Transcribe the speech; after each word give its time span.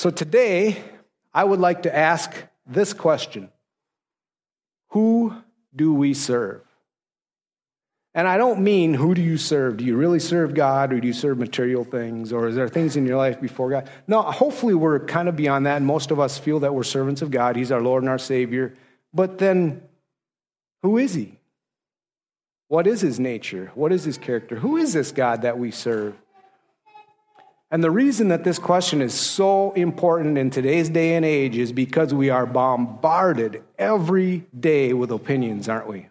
So 0.00 0.08
today, 0.08 0.82
I 1.34 1.44
would 1.44 1.60
like 1.60 1.82
to 1.82 1.94
ask 1.94 2.32
this 2.66 2.94
question 2.94 3.50
Who 4.92 5.34
do 5.76 5.92
we 5.92 6.14
serve? 6.14 6.62
And 8.14 8.26
I 8.26 8.38
don't 8.38 8.60
mean 8.60 8.94
who 8.94 9.14
do 9.14 9.20
you 9.20 9.36
serve? 9.36 9.76
Do 9.76 9.84
you 9.84 9.98
really 9.98 10.18
serve 10.18 10.54
God 10.54 10.94
or 10.94 11.00
do 11.00 11.06
you 11.06 11.12
serve 11.12 11.36
material 11.36 11.84
things 11.84 12.32
or 12.32 12.48
is 12.48 12.54
there 12.54 12.66
things 12.66 12.96
in 12.96 13.04
your 13.04 13.18
life 13.18 13.42
before 13.42 13.68
God? 13.68 13.90
No, 14.08 14.22
hopefully 14.22 14.72
we're 14.72 15.00
kind 15.00 15.28
of 15.28 15.36
beyond 15.36 15.66
that. 15.66 15.82
Most 15.82 16.10
of 16.10 16.18
us 16.18 16.38
feel 16.38 16.60
that 16.60 16.74
we're 16.74 16.82
servants 16.82 17.20
of 17.20 17.30
God. 17.30 17.56
He's 17.56 17.70
our 17.70 17.82
Lord 17.82 18.02
and 18.02 18.08
our 18.08 18.18
Savior. 18.18 18.74
But 19.12 19.36
then, 19.36 19.82
who 20.82 20.96
is 20.96 21.12
He? 21.12 21.38
What 22.68 22.86
is 22.86 23.02
His 23.02 23.20
nature? 23.20 23.70
What 23.74 23.92
is 23.92 24.04
His 24.04 24.16
character? 24.16 24.56
Who 24.56 24.78
is 24.78 24.94
this 24.94 25.12
God 25.12 25.42
that 25.42 25.58
we 25.58 25.70
serve? 25.70 26.16
And 27.72 27.84
the 27.84 27.90
reason 27.90 28.28
that 28.28 28.42
this 28.42 28.58
question 28.58 29.00
is 29.00 29.14
so 29.14 29.72
important 29.72 30.36
in 30.36 30.50
today's 30.50 30.88
day 30.88 31.14
and 31.14 31.24
age 31.24 31.56
is 31.56 31.70
because 31.70 32.12
we 32.12 32.28
are 32.28 32.44
bombarded 32.44 33.62
every 33.78 34.44
day 34.58 34.92
with 34.92 35.12
opinions, 35.12 35.68
aren't 35.68 35.86
we? 35.86 36.08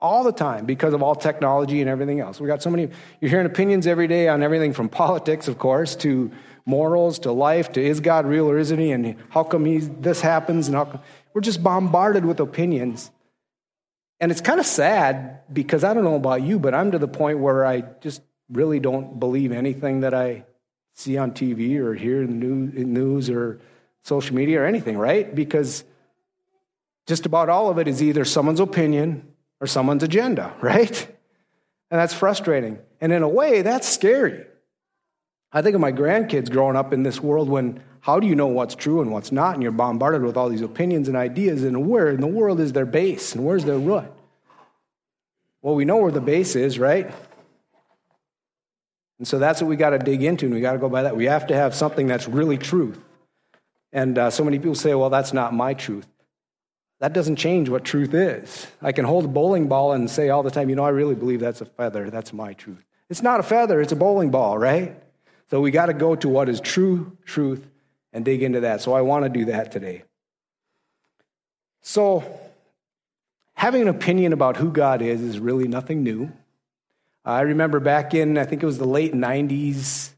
All 0.00 0.24
the 0.24 0.32
time 0.32 0.64
because 0.64 0.94
of 0.94 1.02
all 1.02 1.14
technology 1.14 1.82
and 1.82 1.90
everything 1.90 2.20
else. 2.20 2.40
We 2.40 2.46
got 2.46 2.62
so 2.62 2.70
many, 2.70 2.88
you're 3.20 3.30
hearing 3.30 3.44
opinions 3.44 3.86
every 3.86 4.08
day 4.08 4.28
on 4.28 4.42
everything 4.42 4.72
from 4.72 4.88
politics, 5.02 5.46
of 5.46 5.58
course, 5.58 5.94
to 5.96 6.32
morals, 6.64 7.18
to 7.20 7.32
life, 7.32 7.72
to 7.72 7.82
is 7.82 8.00
God 8.00 8.24
real 8.24 8.48
or 8.48 8.56
isn't 8.56 8.78
he, 8.78 8.92
and 8.92 9.16
how 9.28 9.44
come 9.44 9.66
he, 9.66 9.78
this 9.78 10.22
happens, 10.22 10.68
and 10.68 10.76
how 10.76 10.86
come, 10.86 11.00
we're 11.34 11.42
just 11.42 11.62
bombarded 11.62 12.24
with 12.24 12.40
opinions. 12.40 13.10
And 14.20 14.30
it's 14.30 14.40
kind 14.40 14.58
of 14.60 14.64
sad 14.66 15.40
because 15.52 15.84
I 15.84 15.92
don't 15.92 16.04
know 16.04 16.14
about 16.14 16.42
you, 16.42 16.58
but 16.58 16.74
I'm 16.74 16.92
to 16.92 16.98
the 16.98 17.08
point 17.08 17.40
where 17.40 17.66
I 17.66 17.82
just 18.00 18.22
really 18.48 18.80
don't 18.80 19.18
believe 19.18 19.52
anything 19.52 20.00
that 20.00 20.14
I 20.14 20.44
see 20.94 21.16
on 21.16 21.32
TV 21.32 21.78
or 21.78 21.94
hear 21.94 22.22
in 22.22 22.40
the 22.40 22.84
news 22.84 23.30
or 23.30 23.60
social 24.02 24.34
media 24.34 24.60
or 24.60 24.66
anything, 24.66 24.98
right? 24.98 25.34
Because 25.34 25.84
just 27.06 27.26
about 27.26 27.48
all 27.48 27.70
of 27.70 27.78
it 27.78 27.88
is 27.88 28.02
either 28.02 28.24
someone's 28.24 28.60
opinion 28.60 29.26
or 29.60 29.66
someone's 29.66 30.02
agenda, 30.02 30.54
right? 30.60 31.06
And 31.90 32.00
that's 32.00 32.14
frustrating. 32.14 32.78
And 33.00 33.12
in 33.12 33.22
a 33.22 33.28
way, 33.28 33.62
that's 33.62 33.88
scary. 33.88 34.44
I 35.52 35.60
think 35.60 35.74
of 35.74 35.80
my 35.80 35.92
grandkids 35.92 36.50
growing 36.50 36.76
up 36.76 36.92
in 36.92 37.02
this 37.02 37.20
world 37.20 37.48
when 37.48 37.82
how 38.00 38.18
do 38.18 38.26
you 38.26 38.34
know 38.34 38.48
what's 38.48 38.74
true 38.74 39.00
and 39.00 39.12
what's 39.12 39.30
not? 39.30 39.54
And 39.54 39.62
you're 39.62 39.70
bombarded 39.70 40.22
with 40.22 40.36
all 40.36 40.48
these 40.48 40.62
opinions 40.62 41.06
and 41.06 41.16
ideas, 41.16 41.62
and 41.62 41.88
where 41.88 42.08
in 42.08 42.20
the 42.20 42.26
world 42.26 42.58
is 42.58 42.72
their 42.72 42.86
base 42.86 43.34
and 43.34 43.44
where's 43.44 43.64
their 43.64 43.78
root? 43.78 44.10
Well, 45.60 45.76
we 45.76 45.84
know 45.84 45.98
where 45.98 46.10
the 46.10 46.20
base 46.20 46.56
is, 46.56 46.80
right? 46.80 47.12
And 49.22 49.28
so 49.28 49.38
that's 49.38 49.62
what 49.62 49.68
we 49.68 49.76
got 49.76 49.90
to 49.90 50.00
dig 50.00 50.24
into, 50.24 50.46
and 50.46 50.54
we 50.56 50.60
got 50.60 50.72
to 50.72 50.80
go 50.80 50.88
by 50.88 51.04
that. 51.04 51.14
We 51.14 51.26
have 51.26 51.46
to 51.46 51.54
have 51.54 51.76
something 51.76 52.08
that's 52.08 52.26
really 52.26 52.58
truth. 52.58 52.98
And 53.92 54.18
uh, 54.18 54.30
so 54.30 54.42
many 54.42 54.58
people 54.58 54.74
say, 54.74 54.96
well, 54.96 55.10
that's 55.10 55.32
not 55.32 55.54
my 55.54 55.74
truth. 55.74 56.08
That 56.98 57.12
doesn't 57.12 57.36
change 57.36 57.68
what 57.68 57.84
truth 57.84 58.14
is. 58.14 58.66
I 58.82 58.90
can 58.90 59.04
hold 59.04 59.24
a 59.26 59.28
bowling 59.28 59.68
ball 59.68 59.92
and 59.92 60.10
say 60.10 60.30
all 60.30 60.42
the 60.42 60.50
time, 60.50 60.68
you 60.70 60.74
know, 60.74 60.84
I 60.84 60.88
really 60.88 61.14
believe 61.14 61.38
that's 61.38 61.60
a 61.60 61.66
feather. 61.66 62.10
That's 62.10 62.32
my 62.32 62.54
truth. 62.54 62.84
It's 63.10 63.22
not 63.22 63.38
a 63.38 63.44
feather, 63.44 63.80
it's 63.80 63.92
a 63.92 63.96
bowling 63.96 64.32
ball, 64.32 64.58
right? 64.58 65.00
So 65.50 65.60
we 65.60 65.70
got 65.70 65.86
to 65.86 65.94
go 65.94 66.16
to 66.16 66.28
what 66.28 66.48
is 66.48 66.60
true 66.60 67.16
truth 67.24 67.64
and 68.12 68.24
dig 68.24 68.42
into 68.42 68.58
that. 68.62 68.80
So 68.80 68.92
I 68.92 69.02
want 69.02 69.24
to 69.24 69.28
do 69.28 69.44
that 69.44 69.70
today. 69.70 70.02
So, 71.80 72.24
having 73.54 73.82
an 73.82 73.88
opinion 73.88 74.32
about 74.32 74.56
who 74.56 74.72
God 74.72 75.00
is 75.00 75.20
is 75.20 75.38
really 75.38 75.68
nothing 75.68 76.02
new. 76.02 76.32
I 77.24 77.42
remember 77.42 77.78
back 77.78 78.14
in, 78.14 78.36
I 78.36 78.44
think 78.44 78.62
it 78.62 78.66
was 78.66 78.78
the 78.78 78.86
late 78.86 79.14
90s. 79.14 80.10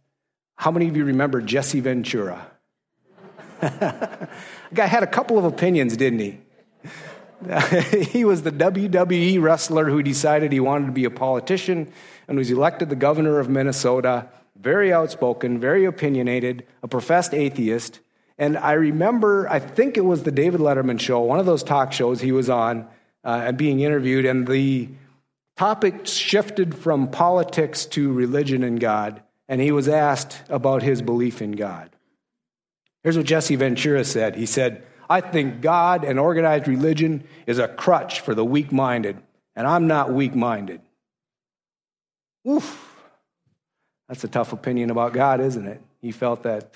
How 0.56 0.70
many 0.70 0.88
of 0.88 0.96
you 0.96 1.04
remember 1.04 1.42
Jesse 1.42 1.80
Ventura? 1.80 2.46
guy 3.60 4.86
had 4.86 5.02
a 5.02 5.06
couple 5.06 5.38
of 5.38 5.44
opinions, 5.44 5.96
didn't 5.96 6.20
he? 6.20 6.38
he 8.10 8.24
was 8.24 8.42
the 8.42 8.50
WWE 8.50 9.40
wrestler 9.42 9.84
who 9.90 10.02
decided 10.02 10.50
he 10.50 10.60
wanted 10.60 10.86
to 10.86 10.92
be 10.92 11.04
a 11.04 11.10
politician 11.10 11.92
and 12.26 12.38
was 12.38 12.50
elected 12.50 12.88
the 12.88 12.96
governor 12.96 13.38
of 13.38 13.50
Minnesota. 13.50 14.28
Very 14.58 14.92
outspoken, 14.92 15.60
very 15.60 15.84
opinionated, 15.84 16.66
a 16.82 16.88
professed 16.88 17.34
atheist. 17.34 18.00
And 18.38 18.56
I 18.56 18.72
remember, 18.72 19.48
I 19.48 19.58
think 19.58 19.98
it 19.98 20.04
was 20.04 20.22
the 20.22 20.32
David 20.32 20.60
Letterman 20.60 20.98
show, 20.98 21.20
one 21.20 21.38
of 21.38 21.46
those 21.46 21.62
talk 21.62 21.92
shows 21.92 22.20
he 22.20 22.32
was 22.32 22.48
on 22.48 22.88
uh, 23.24 23.42
and 23.44 23.56
being 23.56 23.80
interviewed, 23.80 24.24
and 24.24 24.46
the 24.46 24.88
topic 25.56 26.06
shifted 26.06 26.74
from 26.74 27.08
politics 27.08 27.86
to 27.86 28.12
religion 28.12 28.62
and 28.62 28.80
God, 28.80 29.22
and 29.48 29.60
he 29.60 29.72
was 29.72 29.88
asked 29.88 30.42
about 30.48 30.82
his 30.82 31.02
belief 31.02 31.40
in 31.40 31.52
God. 31.52 31.90
Here's 33.02 33.16
what 33.16 33.26
Jesse 33.26 33.56
Ventura 33.56 34.04
said 34.04 34.36
He 34.36 34.46
said, 34.46 34.84
I 35.08 35.20
think 35.20 35.60
God 35.60 36.04
and 36.04 36.18
organized 36.18 36.66
religion 36.66 37.24
is 37.46 37.58
a 37.58 37.68
crutch 37.68 38.20
for 38.20 38.34
the 38.34 38.44
weak 38.44 38.72
minded, 38.72 39.18
and 39.54 39.66
I'm 39.66 39.86
not 39.86 40.12
weak 40.12 40.34
minded. 40.34 40.80
Oof. 42.48 42.90
That's 44.08 44.24
a 44.24 44.28
tough 44.28 44.52
opinion 44.52 44.90
about 44.90 45.14
God, 45.14 45.40
isn't 45.40 45.66
it? 45.66 45.80
He 46.02 46.12
felt 46.12 46.42
that 46.42 46.74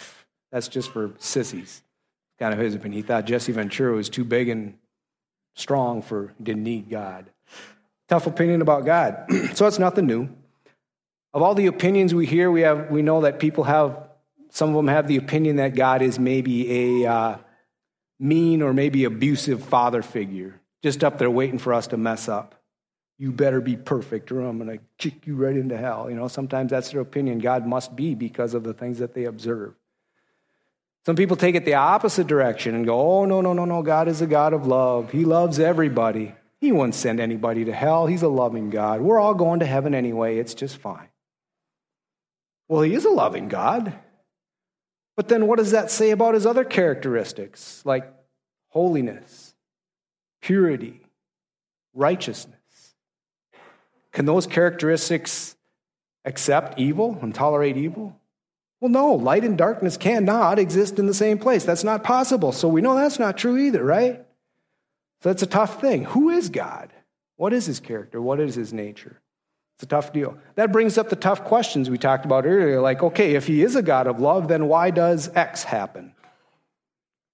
that's 0.50 0.68
just 0.68 0.90
for 0.90 1.12
sissies. 1.18 1.82
Kind 2.38 2.54
of 2.54 2.60
his 2.60 2.74
opinion. 2.74 3.02
He 3.02 3.06
thought 3.06 3.26
Jesse 3.26 3.52
Ventura 3.52 3.94
was 3.94 4.08
too 4.08 4.24
big 4.24 4.48
and 4.48 4.78
strong 5.54 6.00
for, 6.00 6.32
didn't 6.42 6.62
need 6.62 6.88
God 6.88 7.28
tough 8.08 8.26
opinion 8.26 8.62
about 8.62 8.84
God. 8.84 9.26
so 9.54 9.66
it's 9.66 9.78
nothing 9.78 10.06
new. 10.06 10.28
Of 11.34 11.42
all 11.42 11.54
the 11.54 11.66
opinions 11.66 12.14
we 12.14 12.26
hear, 12.26 12.50
we, 12.50 12.62
have, 12.62 12.90
we 12.90 13.02
know 13.02 13.20
that 13.20 13.38
people 13.38 13.64
have, 13.64 14.08
some 14.50 14.70
of 14.70 14.76
them 14.76 14.88
have 14.88 15.06
the 15.06 15.16
opinion 15.16 15.56
that 15.56 15.74
God 15.74 16.02
is 16.02 16.18
maybe 16.18 17.02
a 17.04 17.12
uh, 17.12 17.38
mean 18.18 18.62
or 18.62 18.72
maybe 18.72 19.04
abusive 19.04 19.62
father 19.62 20.02
figure, 20.02 20.60
just 20.82 21.04
up 21.04 21.18
there 21.18 21.30
waiting 21.30 21.58
for 21.58 21.74
us 21.74 21.88
to 21.88 21.96
mess 21.96 22.28
up. 22.28 22.54
You 23.18 23.32
better 23.32 23.60
be 23.60 23.76
perfect 23.76 24.32
or 24.32 24.40
I'm 24.40 24.58
going 24.58 24.78
to 24.78 24.84
kick 24.96 25.26
you 25.26 25.36
right 25.36 25.56
into 25.56 25.76
hell. 25.76 26.08
You 26.08 26.16
know, 26.16 26.28
sometimes 26.28 26.70
that's 26.70 26.90
their 26.92 27.00
opinion. 27.00 27.40
God 27.40 27.66
must 27.66 27.94
be 27.94 28.14
because 28.14 28.54
of 28.54 28.64
the 28.64 28.72
things 28.72 28.98
that 29.00 29.12
they 29.12 29.24
observe. 29.24 29.74
Some 31.04 31.16
people 31.16 31.36
take 31.36 31.54
it 31.54 31.64
the 31.64 31.74
opposite 31.74 32.26
direction 32.26 32.74
and 32.74 32.86
go, 32.86 33.00
oh, 33.00 33.24
no, 33.24 33.40
no, 33.40 33.52
no, 33.52 33.64
no. 33.64 33.82
God 33.82 34.08
is 34.08 34.20
a 34.20 34.26
God 34.26 34.52
of 34.52 34.66
love. 34.66 35.10
He 35.10 35.24
loves 35.24 35.58
everybody. 35.58 36.34
He 36.60 36.72
won't 36.72 36.94
send 36.94 37.20
anybody 37.20 37.64
to 37.64 37.72
hell. 37.72 38.06
He's 38.06 38.22
a 38.22 38.28
loving 38.28 38.70
God. 38.70 39.00
We're 39.00 39.20
all 39.20 39.34
going 39.34 39.60
to 39.60 39.66
heaven 39.66 39.94
anyway. 39.94 40.38
It's 40.38 40.54
just 40.54 40.76
fine. 40.78 41.08
Well, 42.68 42.82
he 42.82 42.94
is 42.94 43.04
a 43.04 43.10
loving 43.10 43.48
God. 43.48 43.94
But 45.16 45.28
then 45.28 45.46
what 45.46 45.58
does 45.58 45.70
that 45.72 45.90
say 45.90 46.10
about 46.10 46.34
his 46.34 46.46
other 46.46 46.64
characteristics, 46.64 47.82
like 47.84 48.12
holiness, 48.68 49.54
purity, 50.42 51.00
righteousness? 51.94 52.54
Can 54.12 54.26
those 54.26 54.46
characteristics 54.46 55.56
accept 56.24 56.78
evil 56.78 57.18
and 57.22 57.34
tolerate 57.34 57.76
evil? 57.76 58.16
Well, 58.80 58.90
no, 58.90 59.14
light 59.14 59.44
and 59.44 59.58
darkness 59.58 59.96
cannot 59.96 60.58
exist 60.58 60.98
in 60.98 61.06
the 61.06 61.14
same 61.14 61.38
place. 61.38 61.64
That's 61.64 61.84
not 61.84 62.04
possible. 62.04 62.52
So 62.52 62.68
we 62.68 62.80
know 62.80 62.94
that's 62.94 63.18
not 63.18 63.36
true 63.36 63.58
either, 63.58 63.82
right? 63.82 64.24
So 65.22 65.30
that's 65.30 65.42
a 65.42 65.46
tough 65.46 65.80
thing. 65.80 66.04
Who 66.04 66.30
is 66.30 66.48
God? 66.48 66.92
What 67.36 67.52
is 67.52 67.66
his 67.66 67.80
character? 67.80 68.20
What 68.20 68.40
is 68.40 68.54
his 68.54 68.72
nature? 68.72 69.20
It's 69.76 69.84
a 69.84 69.86
tough 69.86 70.12
deal. 70.12 70.36
That 70.56 70.72
brings 70.72 70.98
up 70.98 71.08
the 71.08 71.16
tough 71.16 71.44
questions 71.44 71.88
we 71.88 71.98
talked 71.98 72.24
about 72.24 72.46
earlier. 72.46 72.80
Like, 72.80 73.02
okay, 73.02 73.34
if 73.36 73.46
he 73.46 73.62
is 73.62 73.76
a 73.76 73.82
God 73.82 74.06
of 74.08 74.18
love, 74.18 74.48
then 74.48 74.66
why 74.66 74.90
does 74.90 75.28
X 75.34 75.62
happen? 75.62 76.14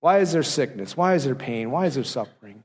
Why 0.00 0.18
is 0.18 0.32
there 0.32 0.42
sickness? 0.42 0.94
Why 0.94 1.14
is 1.14 1.24
there 1.24 1.34
pain? 1.34 1.70
Why 1.70 1.86
is 1.86 1.94
there 1.94 2.04
suffering? 2.04 2.64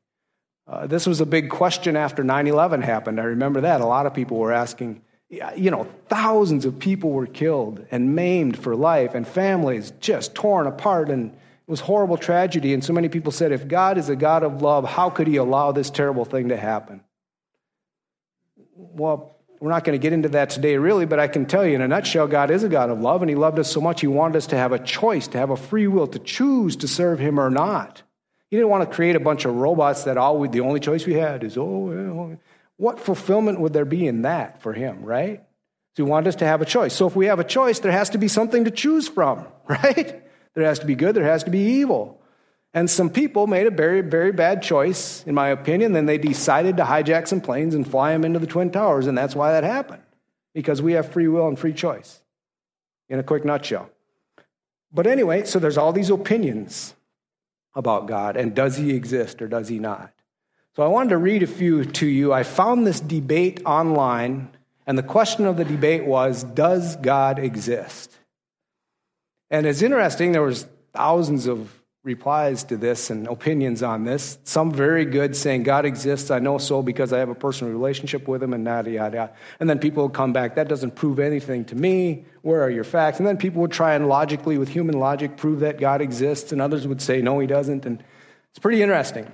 Uh, 0.67 0.85
this 0.85 1.07
was 1.07 1.21
a 1.21 1.25
big 1.25 1.49
question 1.49 1.95
after 1.95 2.23
9 2.23 2.47
11 2.47 2.81
happened. 2.81 3.19
I 3.19 3.23
remember 3.23 3.61
that. 3.61 3.79
A 3.79 3.85
lot 3.85 4.05
of 4.05 4.13
people 4.13 4.37
were 4.37 4.51
asking, 4.51 5.01
you 5.29 5.71
know, 5.71 5.87
thousands 6.09 6.65
of 6.65 6.77
people 6.79 7.11
were 7.11 7.25
killed 7.25 7.85
and 7.89 8.15
maimed 8.15 8.59
for 8.59 8.75
life, 8.75 9.15
and 9.15 9.25
families 9.25 9.93
just 10.01 10.35
torn 10.35 10.67
apart 10.67 11.09
and 11.09 11.35
was 11.69 11.81
horrible 11.81 12.17
tragedy, 12.17 12.73
and 12.73 12.83
so 12.83 12.93
many 12.93 13.09
people 13.09 13.31
said, 13.31 13.51
if 13.51 13.67
God 13.67 13.99
is 13.99 14.09
a 14.09 14.15
God 14.15 14.41
of 14.41 14.63
love, 14.63 14.85
how 14.85 15.11
could 15.11 15.27
he 15.27 15.35
allow 15.35 15.71
this 15.71 15.91
terrible 15.91 16.25
thing 16.25 16.49
to 16.49 16.57
happen? 16.57 17.03
Well, 18.75 19.35
we're 19.59 19.69
not 19.69 19.83
going 19.83 19.97
to 19.97 20.01
get 20.01 20.11
into 20.11 20.29
that 20.29 20.49
today, 20.49 20.77
really, 20.77 21.05
but 21.05 21.19
I 21.19 21.27
can 21.27 21.45
tell 21.45 21.63
you 21.63 21.75
in 21.75 21.81
a 21.81 21.87
nutshell, 21.87 22.25
God 22.25 22.49
is 22.49 22.63
a 22.63 22.69
God 22.69 22.89
of 22.89 23.01
love, 23.01 23.21
and 23.21 23.29
He 23.29 23.35
loved 23.35 23.59
us 23.59 23.71
so 23.71 23.81
much, 23.81 24.01
He 24.01 24.07
wanted 24.07 24.37
us 24.37 24.47
to 24.47 24.57
have 24.57 24.71
a 24.71 24.79
choice, 24.79 25.27
to 25.27 25.37
have 25.37 25.51
a 25.51 25.57
free 25.57 25.85
will, 25.85 26.07
to 26.07 26.17
choose 26.17 26.75
to 26.77 26.87
serve 26.87 27.19
Him 27.19 27.39
or 27.39 27.51
not. 27.51 28.01
He 28.49 28.57
didn't 28.57 28.69
want 28.69 28.89
to 28.89 28.95
create 28.95 29.15
a 29.15 29.19
bunch 29.19 29.45
of 29.45 29.53
robots 29.53 30.05
that 30.05 30.17
all 30.17 30.39
we, 30.39 30.47
the 30.47 30.61
only 30.61 30.79
choice 30.79 31.05
we 31.05 31.13
had 31.13 31.43
is, 31.43 31.55
oh, 31.55 31.65
well, 31.65 31.99
oh, 31.99 32.37
what 32.77 32.99
fulfillment 32.99 33.59
would 33.59 33.73
there 33.73 33.85
be 33.85 34.07
in 34.07 34.23
that 34.23 34.63
for 34.63 34.73
Him, 34.73 35.03
right? 35.03 35.43
So 35.95 36.03
He 36.03 36.09
wanted 36.09 36.29
us 36.29 36.37
to 36.37 36.45
have 36.45 36.63
a 36.63 36.65
choice. 36.65 36.95
So 36.95 37.05
if 37.05 37.15
we 37.15 37.27
have 37.27 37.39
a 37.39 37.43
choice, 37.43 37.77
there 37.77 37.91
has 37.91 38.09
to 38.11 38.17
be 38.17 38.27
something 38.27 38.63
to 38.63 38.71
choose 38.71 39.07
from, 39.07 39.45
right? 39.67 40.23
There 40.55 40.65
has 40.65 40.79
to 40.79 40.85
be 40.85 40.95
good, 40.95 41.15
there 41.15 41.23
has 41.23 41.43
to 41.43 41.49
be 41.49 41.59
evil. 41.59 42.21
And 42.73 42.89
some 42.89 43.09
people 43.09 43.47
made 43.47 43.65
a 43.65 43.71
very, 43.71 44.01
very 44.01 44.31
bad 44.31 44.61
choice, 44.61 45.23
in 45.25 45.33
my 45.33 45.49
opinion. 45.49 45.93
Then 45.93 46.05
they 46.05 46.19
decided 46.19 46.77
to 46.77 46.83
hijack 46.83 47.27
some 47.27 47.41
planes 47.41 47.73
and 47.73 47.89
fly 47.89 48.11
them 48.11 48.23
into 48.23 48.39
the 48.39 48.47
Twin 48.47 48.69
Towers, 48.69 49.07
and 49.07 49.17
that's 49.17 49.35
why 49.35 49.51
that 49.53 49.63
happened. 49.63 50.03
Because 50.53 50.81
we 50.81 50.93
have 50.93 51.11
free 51.11 51.27
will 51.27 51.47
and 51.47 51.57
free 51.57 51.73
choice, 51.73 52.21
in 53.07 53.17
a 53.17 53.23
quick 53.23 53.43
nutshell. 53.43 53.89
But 54.91 55.07
anyway, 55.07 55.45
so 55.45 55.59
there's 55.59 55.77
all 55.77 55.93
these 55.93 56.09
opinions 56.09 56.95
about 57.75 58.07
God 58.07 58.35
and 58.35 58.55
does 58.55 58.77
he 58.77 58.91
exist 58.91 59.41
or 59.41 59.47
does 59.47 59.67
he 59.67 59.79
not? 59.79 60.11
So 60.75 60.83
I 60.83 60.87
wanted 60.87 61.09
to 61.09 61.17
read 61.17 61.43
a 61.43 61.47
few 61.47 61.85
to 61.85 62.05
you. 62.05 62.33
I 62.33 62.43
found 62.43 62.87
this 62.87 62.99
debate 62.99 63.61
online, 63.65 64.49
and 64.87 64.97
the 64.97 65.03
question 65.03 65.45
of 65.45 65.57
the 65.57 65.65
debate 65.65 66.05
was 66.05 66.43
Does 66.43 66.95
God 66.95 67.39
exist? 67.39 68.15
And 69.51 69.65
it's 69.65 69.81
interesting, 69.81 70.31
there 70.31 70.43
was 70.43 70.67
thousands 70.93 71.47
of 71.47 71.73
replies 72.03 72.63
to 72.63 72.77
this 72.77 73.09
and 73.09 73.27
opinions 73.27 73.83
on 73.83 74.05
this. 74.05 74.37
Some 74.43 74.71
very 74.71 75.03
good, 75.05 75.35
saying, 75.35 75.63
God 75.63 75.85
exists. 75.85 76.31
I 76.31 76.39
know 76.39 76.57
so 76.57 76.81
because 76.81 77.11
I 77.11 77.19
have 77.19 77.29
a 77.29 77.35
personal 77.35 77.73
relationship 77.73 78.27
with 78.27 78.41
him, 78.41 78.53
and 78.53 78.65
yada, 78.65 78.89
yada, 78.89 79.17
yada. 79.17 79.33
And 79.59 79.69
then 79.69 79.79
people 79.79 80.03
would 80.03 80.13
come 80.13 80.31
back, 80.31 80.55
that 80.55 80.69
doesn't 80.69 80.95
prove 80.95 81.19
anything 81.19 81.65
to 81.65 81.75
me. 81.75 82.25
Where 82.41 82.63
are 82.63 82.69
your 82.69 82.85
facts? 82.85 83.19
And 83.19 83.27
then 83.27 83.37
people 83.37 83.61
would 83.61 83.71
try 83.71 83.95
and 83.95 84.07
logically, 84.07 84.57
with 84.57 84.69
human 84.69 84.97
logic, 84.97 85.35
prove 85.35 85.59
that 85.59 85.79
God 85.79 86.01
exists, 86.01 86.51
and 86.51 86.61
others 86.61 86.87
would 86.87 87.01
say, 87.01 87.21
no, 87.21 87.39
he 87.39 87.47
doesn't. 87.47 87.85
And 87.85 88.01
it's 88.51 88.59
pretty 88.59 88.81
interesting. 88.81 89.29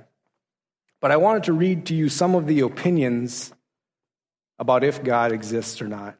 But 1.00 1.12
I 1.12 1.18
wanted 1.18 1.44
to 1.44 1.52
read 1.52 1.86
to 1.86 1.94
you 1.94 2.08
some 2.08 2.34
of 2.34 2.46
the 2.46 2.60
opinions 2.60 3.52
about 4.58 4.82
if 4.82 5.04
God 5.04 5.30
exists 5.30 5.80
or 5.80 5.86
not. 5.86 6.18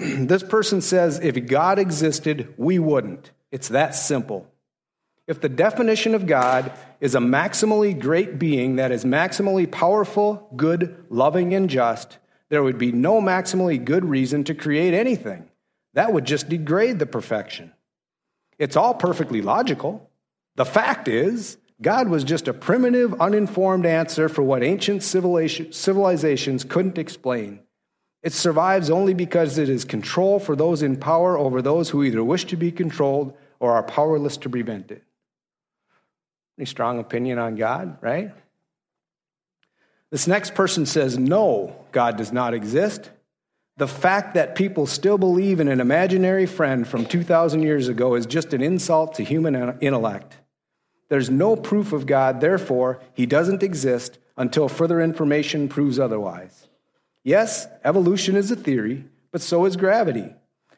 this 0.26 0.42
person 0.42 0.80
says, 0.80 1.20
if 1.22 1.46
God 1.46 1.78
existed, 1.78 2.54
we 2.56 2.78
wouldn't. 2.78 3.30
It's 3.52 3.68
that 3.68 3.94
simple. 3.94 4.50
If 5.26 5.40
the 5.40 5.48
definition 5.48 6.14
of 6.14 6.26
God 6.26 6.72
is 7.00 7.14
a 7.14 7.18
maximally 7.18 7.98
great 7.98 8.38
being 8.38 8.76
that 8.76 8.92
is 8.92 9.04
maximally 9.04 9.70
powerful, 9.70 10.48
good, 10.56 11.04
loving, 11.10 11.52
and 11.54 11.68
just, 11.68 12.18
there 12.48 12.62
would 12.62 12.78
be 12.78 12.92
no 12.92 13.20
maximally 13.20 13.84
good 13.84 14.04
reason 14.04 14.42
to 14.44 14.54
create 14.54 14.94
anything. 14.94 15.48
That 15.94 16.12
would 16.12 16.24
just 16.24 16.48
degrade 16.48 16.98
the 16.98 17.06
perfection. 17.06 17.72
It's 18.58 18.76
all 18.76 18.94
perfectly 18.94 19.42
logical. 19.42 20.10
The 20.56 20.64
fact 20.64 21.08
is, 21.08 21.58
God 21.82 22.08
was 22.08 22.24
just 22.24 22.48
a 22.48 22.54
primitive, 22.54 23.20
uninformed 23.20 23.86
answer 23.86 24.28
for 24.28 24.42
what 24.42 24.62
ancient 24.62 25.02
civilizations 25.02 26.64
couldn't 26.64 26.98
explain. 26.98 27.60
It 28.22 28.32
survives 28.32 28.90
only 28.90 29.14
because 29.14 29.56
it 29.56 29.68
is 29.68 29.84
control 29.84 30.38
for 30.38 30.54
those 30.54 30.82
in 30.82 30.96
power 30.96 31.38
over 31.38 31.62
those 31.62 31.88
who 31.88 32.02
either 32.02 32.22
wish 32.22 32.44
to 32.46 32.56
be 32.56 32.70
controlled 32.70 33.34
or 33.58 33.72
are 33.72 33.82
powerless 33.82 34.36
to 34.38 34.50
prevent 34.50 34.90
it. 34.90 35.02
Any 36.58 36.66
strong 36.66 36.98
opinion 36.98 37.38
on 37.38 37.56
God, 37.56 37.96
right? 38.02 38.32
This 40.10 40.26
next 40.26 40.54
person 40.54 40.84
says, 40.84 41.16
No, 41.16 41.74
God 41.92 42.16
does 42.16 42.32
not 42.32 42.52
exist. 42.52 43.10
The 43.78 43.88
fact 43.88 44.34
that 44.34 44.56
people 44.56 44.84
still 44.84 45.16
believe 45.16 45.58
in 45.58 45.68
an 45.68 45.80
imaginary 45.80 46.44
friend 46.44 46.86
from 46.86 47.06
2,000 47.06 47.62
years 47.62 47.88
ago 47.88 48.14
is 48.14 48.26
just 48.26 48.52
an 48.52 48.60
insult 48.60 49.14
to 49.14 49.24
human 49.24 49.78
intellect. 49.80 50.36
There's 51.08 51.30
no 51.30 51.56
proof 51.56 51.94
of 51.94 52.04
God, 52.04 52.40
therefore, 52.40 53.00
he 53.14 53.24
doesn't 53.24 53.62
exist 53.62 54.18
until 54.36 54.68
further 54.68 55.00
information 55.00 55.68
proves 55.68 55.98
otherwise. 55.98 56.59
Yes, 57.22 57.66
evolution 57.84 58.36
is 58.36 58.50
a 58.50 58.56
theory, 58.56 59.04
but 59.32 59.42
so 59.42 59.64
is 59.66 59.76
gravity. 59.76 60.32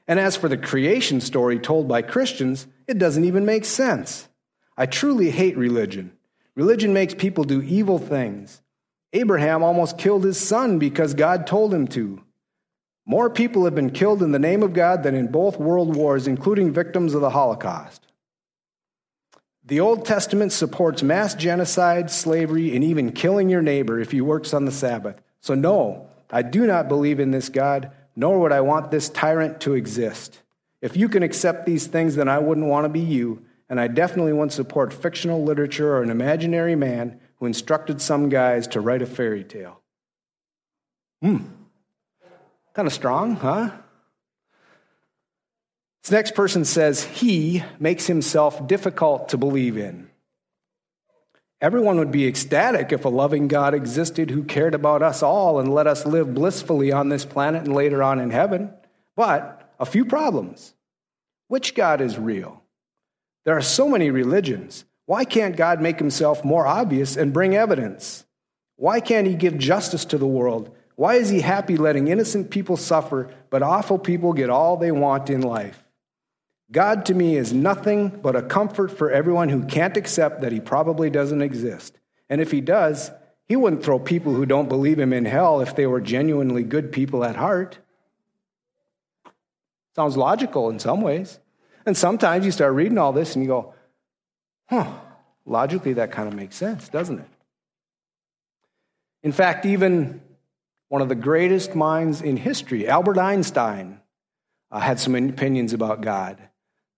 And 0.08 0.18
as 0.18 0.36
for 0.36 0.48
the 0.48 0.56
creation 0.56 1.20
story 1.20 1.58
told 1.58 1.86
by 1.88 2.02
Christians, 2.02 2.66
it 2.88 2.98
doesn't 2.98 3.24
even 3.24 3.46
make 3.46 3.64
sense. 3.64 4.28
I 4.76 4.86
truly 4.86 5.30
hate 5.30 5.56
religion. 5.56 6.12
Religion 6.54 6.92
makes 6.92 7.14
people 7.14 7.44
do 7.44 7.62
evil 7.62 7.98
things. 7.98 8.60
Abraham 9.12 9.62
almost 9.62 9.98
killed 9.98 10.24
his 10.24 10.38
son 10.38 10.78
because 10.78 11.14
God 11.14 11.46
told 11.46 11.72
him 11.72 11.86
to. 11.88 12.22
More 13.04 13.30
people 13.30 13.64
have 13.64 13.74
been 13.74 13.90
killed 13.90 14.22
in 14.22 14.32
the 14.32 14.38
name 14.38 14.62
of 14.62 14.72
God 14.72 15.02
than 15.02 15.14
in 15.14 15.28
both 15.28 15.58
world 15.58 15.94
wars, 15.94 16.26
including 16.26 16.72
victims 16.72 17.14
of 17.14 17.20
the 17.20 17.30
Holocaust. 17.30 18.06
The 19.64 19.80
Old 19.80 20.04
Testament 20.04 20.52
supports 20.52 21.02
mass 21.02 21.34
genocide, 21.34 22.10
slavery, 22.10 22.74
and 22.74 22.82
even 22.82 23.12
killing 23.12 23.48
your 23.48 23.62
neighbor 23.62 24.00
if 24.00 24.10
he 24.10 24.20
works 24.20 24.52
on 24.52 24.64
the 24.64 24.72
Sabbath. 24.72 25.20
So, 25.40 25.54
no, 25.54 26.08
I 26.32 26.42
do 26.42 26.66
not 26.66 26.88
believe 26.88 27.20
in 27.20 27.30
this 27.30 27.48
God, 27.48 27.92
nor 28.16 28.40
would 28.40 28.52
I 28.52 28.62
want 28.62 28.90
this 28.90 29.08
tyrant 29.08 29.60
to 29.60 29.74
exist. 29.74 30.40
If 30.80 30.96
you 30.96 31.08
can 31.08 31.22
accept 31.22 31.66
these 31.66 31.86
things, 31.86 32.16
then 32.16 32.28
I 32.28 32.38
wouldn't 32.40 32.66
want 32.66 32.86
to 32.86 32.88
be 32.88 33.00
you 33.00 33.44
and 33.72 33.80
I 33.80 33.88
definitely 33.88 34.34
wouldn't 34.34 34.52
support 34.52 34.92
fictional 34.92 35.42
literature 35.44 35.96
or 35.96 36.02
an 36.02 36.10
imaginary 36.10 36.76
man 36.76 37.18
who 37.36 37.46
instructed 37.46 38.02
some 38.02 38.28
guys 38.28 38.66
to 38.66 38.82
write 38.82 39.00
a 39.00 39.06
fairy 39.06 39.44
tale. 39.44 39.80
Hmm. 41.22 41.38
Kind 42.74 42.86
of 42.86 42.92
strong, 42.92 43.36
huh? 43.36 43.70
This 46.02 46.10
next 46.10 46.34
person 46.34 46.66
says 46.66 47.02
he 47.02 47.64
makes 47.78 48.06
himself 48.06 48.66
difficult 48.66 49.30
to 49.30 49.38
believe 49.38 49.78
in. 49.78 50.10
Everyone 51.62 51.98
would 51.98 52.10
be 52.10 52.26
ecstatic 52.26 52.90
if 52.90 53.04
a 53.04 53.08
loving 53.08 53.46
God 53.46 53.72
existed 53.72 54.32
who 54.32 54.42
cared 54.42 54.74
about 54.74 55.00
us 55.00 55.22
all 55.22 55.60
and 55.60 55.72
let 55.72 55.86
us 55.86 56.04
live 56.04 56.34
blissfully 56.34 56.90
on 56.90 57.08
this 57.08 57.24
planet 57.24 57.62
and 57.62 57.72
later 57.72 58.02
on 58.02 58.18
in 58.18 58.30
heaven. 58.30 58.74
But 59.14 59.72
a 59.78 59.86
few 59.86 60.04
problems. 60.04 60.74
Which 61.46 61.76
God 61.76 62.00
is 62.00 62.18
real? 62.18 62.64
There 63.44 63.56
are 63.56 63.62
so 63.62 63.88
many 63.88 64.10
religions. 64.10 64.84
Why 65.06 65.24
can't 65.24 65.54
God 65.54 65.80
make 65.80 66.00
himself 66.00 66.44
more 66.44 66.66
obvious 66.66 67.16
and 67.16 67.32
bring 67.32 67.54
evidence? 67.54 68.24
Why 68.74 68.98
can't 68.98 69.28
he 69.28 69.34
give 69.36 69.56
justice 69.56 70.04
to 70.06 70.18
the 70.18 70.26
world? 70.26 70.74
Why 70.96 71.14
is 71.14 71.28
he 71.28 71.42
happy 71.42 71.76
letting 71.76 72.08
innocent 72.08 72.50
people 72.50 72.76
suffer, 72.76 73.32
but 73.50 73.62
awful 73.62 74.00
people 74.00 74.32
get 74.32 74.50
all 74.50 74.76
they 74.76 74.90
want 74.90 75.30
in 75.30 75.42
life? 75.42 75.81
God 76.72 77.04
to 77.06 77.14
me 77.14 77.36
is 77.36 77.52
nothing 77.52 78.08
but 78.08 78.34
a 78.34 78.42
comfort 78.42 78.90
for 78.90 79.10
everyone 79.10 79.50
who 79.50 79.64
can't 79.64 79.96
accept 79.96 80.40
that 80.40 80.52
he 80.52 80.60
probably 80.60 81.10
doesn't 81.10 81.42
exist. 81.42 81.98
And 82.30 82.40
if 82.40 82.50
he 82.50 82.62
does, 82.62 83.10
he 83.46 83.56
wouldn't 83.56 83.84
throw 83.84 83.98
people 83.98 84.32
who 84.32 84.46
don't 84.46 84.70
believe 84.70 84.98
him 84.98 85.12
in 85.12 85.26
hell 85.26 85.60
if 85.60 85.76
they 85.76 85.86
were 85.86 86.00
genuinely 86.00 86.62
good 86.62 86.90
people 86.90 87.24
at 87.24 87.36
heart. 87.36 87.78
Sounds 89.94 90.16
logical 90.16 90.70
in 90.70 90.78
some 90.78 91.02
ways. 91.02 91.38
And 91.84 91.94
sometimes 91.94 92.46
you 92.46 92.50
start 92.50 92.72
reading 92.72 92.96
all 92.96 93.12
this 93.12 93.34
and 93.34 93.44
you 93.44 93.48
go, 93.48 93.74
huh, 94.70 94.90
logically 95.44 95.92
that 95.94 96.10
kind 96.10 96.26
of 96.26 96.32
makes 96.34 96.56
sense, 96.56 96.88
doesn't 96.88 97.18
it? 97.18 97.28
In 99.22 99.32
fact, 99.32 99.66
even 99.66 100.22
one 100.88 101.02
of 101.02 101.10
the 101.10 101.14
greatest 101.14 101.74
minds 101.74 102.22
in 102.22 102.38
history, 102.38 102.88
Albert 102.88 103.18
Einstein, 103.18 104.00
uh, 104.70 104.80
had 104.80 104.98
some 104.98 105.14
opinions 105.14 105.74
about 105.74 106.00
God. 106.00 106.38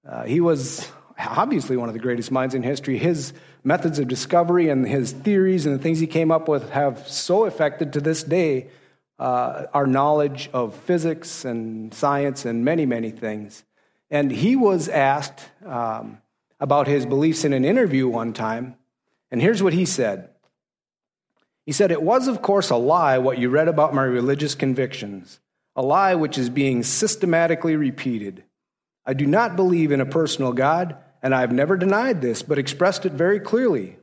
Uh, 0.06 0.24
he 0.24 0.40
was 0.40 0.90
obviously 1.18 1.76
one 1.76 1.88
of 1.88 1.94
the 1.94 2.00
greatest 2.00 2.30
minds 2.30 2.54
in 2.54 2.62
history. 2.62 2.98
His 2.98 3.32
methods 3.62 3.98
of 3.98 4.08
discovery 4.08 4.68
and 4.68 4.86
his 4.86 5.12
theories 5.12 5.66
and 5.66 5.74
the 5.74 5.82
things 5.82 5.98
he 5.98 6.06
came 6.06 6.30
up 6.30 6.48
with 6.48 6.70
have 6.70 7.08
so 7.08 7.46
affected 7.46 7.92
to 7.94 8.00
this 8.00 8.22
day 8.22 8.68
uh, 9.18 9.66
our 9.72 9.86
knowledge 9.86 10.50
of 10.52 10.74
physics 10.74 11.44
and 11.44 11.94
science 11.94 12.44
and 12.44 12.64
many, 12.64 12.84
many 12.84 13.10
things. 13.10 13.64
And 14.10 14.30
he 14.30 14.56
was 14.56 14.88
asked 14.88 15.40
um, 15.64 16.18
about 16.60 16.86
his 16.86 17.06
beliefs 17.06 17.44
in 17.44 17.52
an 17.52 17.64
interview 17.64 18.08
one 18.08 18.32
time. 18.32 18.76
And 19.30 19.40
here's 19.40 19.62
what 19.62 19.72
he 19.72 19.84
said 19.84 20.30
He 21.64 21.72
said, 21.72 21.90
It 21.90 22.02
was, 22.02 22.28
of 22.28 22.42
course, 22.42 22.70
a 22.70 22.76
lie 22.76 23.18
what 23.18 23.38
you 23.38 23.48
read 23.48 23.68
about 23.68 23.94
my 23.94 24.04
religious 24.04 24.54
convictions, 24.54 25.40
a 25.76 25.82
lie 25.82 26.14
which 26.14 26.36
is 26.36 26.50
being 26.50 26.82
systematically 26.82 27.76
repeated. 27.76 28.44
I 29.06 29.14
do 29.14 29.26
not 29.26 29.56
believe 29.56 29.92
in 29.92 30.00
a 30.00 30.06
personal 30.06 30.52
God, 30.52 30.96
and 31.22 31.34
I 31.34 31.40
have 31.40 31.52
never 31.52 31.76
denied 31.76 32.20
this, 32.20 32.42
but 32.42 32.58
expressed 32.58 33.06
it 33.06 33.12
very 33.12 33.40
clearly. 33.40 33.96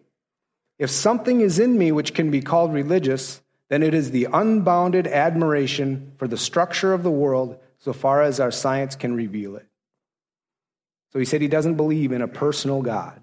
If 0.78 0.90
something 0.90 1.42
is 1.42 1.60
in 1.60 1.78
me 1.78 1.92
which 1.92 2.14
can 2.14 2.32
be 2.32 2.42
called 2.42 2.74
religious, 2.74 3.42
then 3.70 3.84
it 3.84 3.94
is 3.94 4.12
the 4.12 4.28
unbounded 4.32 5.08
admiration 5.08 6.14
for 6.18 6.28
the 6.28 6.38
structure 6.38 6.94
of 6.94 7.04
the 7.04 7.12
world 7.12 7.58
so 7.80 7.94
far 7.94 8.22
as 8.22 8.40
our 8.40 8.52
science 8.52 8.96
can 8.96 9.16
reveal 9.16 9.56
it. 9.56 9.68
So 11.14 11.20
he 11.20 11.26
said 11.26 11.42
he 11.42 11.48
doesn't 11.48 11.76
believe 11.76 12.12
in 12.12 12.22
a 12.22 12.28
personal 12.28 12.82
God. 12.82 13.22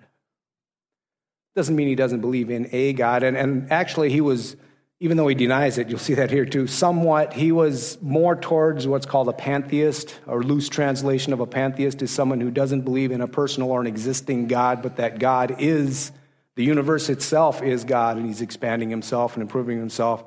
Doesn't 1.54 1.74
mean 1.74 1.88
he 1.88 1.94
doesn't 1.94 2.20
believe 2.20 2.50
in 2.50 2.68
a 2.72 2.92
God. 2.92 3.22
And, 3.22 3.36
and 3.36 3.72
actually, 3.72 4.10
he 4.10 4.20
was, 4.20 4.56
even 5.00 5.16
though 5.16 5.28
he 5.28 5.34
denies 5.34 5.78
it, 5.78 5.88
you'll 5.88 5.98
see 5.98 6.14
that 6.14 6.30
here 6.30 6.44
too, 6.44 6.66
somewhat, 6.66 7.32
he 7.32 7.52
was 7.52 8.00
more 8.02 8.34
towards 8.34 8.86
what's 8.86 9.06
called 9.06 9.28
a 9.28 9.32
pantheist, 9.32 10.18
or 10.26 10.42
loose 10.42 10.68
translation 10.68 11.32
of 11.32 11.38
a 11.38 11.46
pantheist 11.46 12.02
is 12.02 12.10
someone 12.10 12.40
who 12.40 12.50
doesn't 12.50 12.80
believe 12.80 13.12
in 13.12 13.20
a 13.20 13.28
personal 13.28 13.70
or 13.70 13.80
an 13.80 13.86
existing 13.86 14.48
God, 14.48 14.82
but 14.82 14.96
that 14.96 15.20
God 15.20 15.56
is, 15.60 16.10
the 16.56 16.64
universe 16.64 17.08
itself 17.08 17.62
is 17.62 17.84
God, 17.84 18.16
and 18.16 18.26
he's 18.26 18.42
expanding 18.42 18.90
himself 18.90 19.34
and 19.34 19.42
improving 19.42 19.78
himself. 19.78 20.24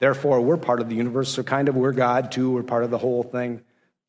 Therefore, 0.00 0.40
we're 0.40 0.56
part 0.56 0.80
of 0.80 0.88
the 0.88 0.96
universe, 0.96 1.28
so 1.28 1.44
kind 1.44 1.68
of 1.68 1.76
we're 1.76 1.92
God 1.92 2.32
too, 2.32 2.50
we're 2.50 2.64
part 2.64 2.82
of 2.82 2.90
the 2.90 2.98
whole 2.98 3.22
thing. 3.22 3.62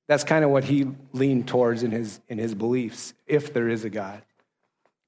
That's 0.08 0.24
kind 0.24 0.44
of 0.44 0.50
what 0.50 0.64
he 0.64 0.88
leaned 1.14 1.48
towards 1.48 1.84
in 1.84 1.92
his, 1.92 2.20
in 2.28 2.40
his 2.40 2.56
beliefs, 2.56 3.14
if 3.28 3.54
there 3.54 3.70
is 3.70 3.86
a 3.86 3.92
God. 3.92 4.24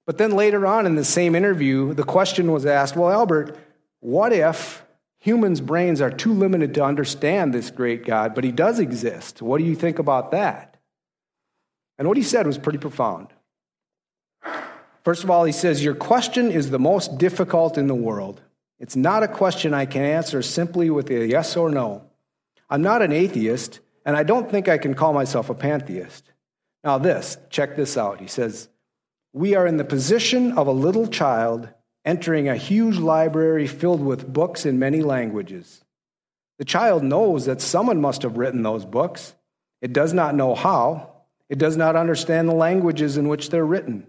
But 0.05 0.19
then 0.19 0.31
later 0.31 0.67
on 0.67 0.85
in 0.85 0.93
the 0.93 1.03
same 1.03 1.33
interview, 1.33 1.95
the 1.95 2.03
question 2.03 2.51
was 2.51 2.67
asked 2.67 2.95
well, 2.95 3.09
Albert, 3.09 3.57
what 3.99 4.31
if 4.31 4.83
humans' 5.21 5.61
brains 5.61 6.01
are 6.01 6.09
too 6.09 6.33
limited 6.33 6.73
to 6.73 6.83
understand 6.83 7.53
this 7.53 7.71
great 7.71 8.05
God, 8.05 8.35
but 8.35 8.43
he 8.43 8.51
does 8.51 8.79
exist? 8.79 9.41
What 9.41 9.59
do 9.59 9.63
you 9.63 9.75
think 9.75 9.99
about 9.99 10.31
that? 10.31 10.75
And 11.97 12.07
what 12.07 12.17
he 12.17 12.23
said 12.23 12.45
was 12.45 12.57
pretty 12.57 12.79
profound. 12.79 13.27
First 15.03 15.23
of 15.23 15.29
all, 15.29 15.45
he 15.45 15.51
says, 15.51 15.83
Your 15.83 15.95
question 15.95 16.51
is 16.51 16.69
the 16.69 16.79
most 16.79 17.17
difficult 17.17 17.77
in 17.77 17.87
the 17.87 17.95
world. 17.95 18.41
It's 18.79 18.95
not 18.95 19.23
a 19.23 19.27
question 19.27 19.73
I 19.73 19.85
can 19.85 20.03
answer 20.03 20.41
simply 20.41 20.89
with 20.89 21.09
a 21.11 21.27
yes 21.27 21.55
or 21.55 21.69
no. 21.69 22.03
I'm 22.69 22.81
not 22.81 23.03
an 23.03 23.11
atheist, 23.11 23.79
and 24.05 24.17
I 24.17 24.23
don't 24.23 24.49
think 24.49 24.67
I 24.67 24.79
can 24.79 24.95
call 24.95 25.13
myself 25.13 25.49
a 25.49 25.53
pantheist. 25.53 26.31
Now, 26.83 26.97
this, 26.97 27.37
check 27.51 27.75
this 27.75 27.95
out. 27.95 28.19
He 28.19 28.27
says, 28.27 28.69
We 29.33 29.53
are 29.53 29.67
in 29.67 29.77
the 29.77 29.83
position 29.83 30.53
of 30.53 30.65
a 30.65 30.71
little 30.71 31.05
child 31.05 31.69
entering 32.05 32.47
a 32.47 32.55
huge 32.55 32.97
library 32.97 33.67
filled 33.67 34.03
with 34.03 34.31
books 34.31 34.65
in 34.65 34.79
many 34.79 35.01
languages. 35.01 35.83
The 36.57 36.65
child 36.65 37.03
knows 37.03 37.45
that 37.45 37.61
someone 37.61 38.01
must 38.01 38.21
have 38.21 38.37
written 38.37 38.63
those 38.63 38.85
books. 38.85 39.33
It 39.81 39.93
does 39.93 40.13
not 40.13 40.35
know 40.35 40.55
how. 40.55 41.11
It 41.49 41.57
does 41.57 41.75
not 41.75 41.95
understand 41.95 42.47
the 42.47 42.53
languages 42.53 43.17
in 43.17 43.27
which 43.27 43.49
they're 43.49 43.65
written. 43.65 44.07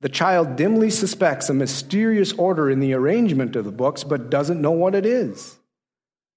The 0.00 0.08
child 0.08 0.56
dimly 0.56 0.90
suspects 0.90 1.48
a 1.48 1.54
mysterious 1.54 2.32
order 2.32 2.68
in 2.68 2.80
the 2.80 2.92
arrangement 2.92 3.56
of 3.56 3.64
the 3.64 3.72
books, 3.72 4.04
but 4.04 4.28
doesn't 4.28 4.60
know 4.60 4.72
what 4.72 4.94
it 4.94 5.06
is. 5.06 5.56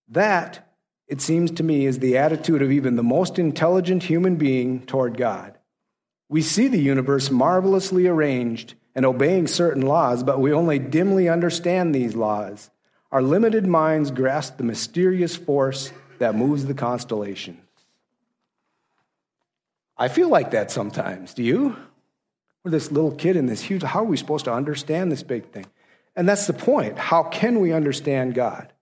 That, 0.08 0.74
it 1.08 1.20
seems 1.20 1.52
to 1.52 1.64
me, 1.64 1.86
is 1.86 2.00
the 2.00 2.18
attitude 2.18 2.62
of 2.62 2.72
even 2.72 2.96
the 2.96 3.04
most 3.04 3.38
intelligent 3.38 4.04
human 4.04 4.38
being 4.38 4.86
toward 4.86 5.18
God. 5.18 5.58
We 6.30 6.42
see 6.42 6.68
the 6.68 6.78
universe 6.78 7.30
marvelously 7.30 8.08
arranged 8.08 8.76
and 8.98 9.06
obeying 9.06 9.46
certain 9.46 9.84
laws, 9.84 10.24
but 10.24 10.42
we 10.42 10.51
only 10.51 10.80
dimly 10.80 11.30
understand 11.30 11.94
these 11.94 12.16
laws. 12.16 12.72
Our 13.12 13.22
limited 13.22 13.68
minds 13.68 14.10
grasp 14.10 14.58
the 14.58 14.63
mysterious 14.63 15.36
force 15.36 15.92
that 16.18 16.34
moves 16.34 16.66
the 16.66 16.74
constellations. 16.74 17.62
I 20.00 20.08
feel 20.08 20.30
like 20.30 20.50
that 20.51 20.72
sometimes. 20.72 21.36
Do 21.36 21.44
you? 21.44 21.75
We're 22.63 22.72
this 22.72 22.92
little 22.92 23.12
kid 23.12 23.36
in 23.36 23.46
this 23.46 23.62
huge, 23.62 23.84
how 23.84 24.00
are 24.00 24.04
we 24.04 24.18
supposed 24.18 24.46
to 24.46 24.51
understand 24.54 25.12
this 25.12 25.22
big 25.22 25.51
thing? 25.51 25.68
And 26.16 26.27
that's 26.27 26.48
the 26.48 26.54
point. 26.54 26.98
How 26.98 27.22
can 27.22 27.60
we 27.60 27.74
understand 27.74 28.34
God? 28.34 28.74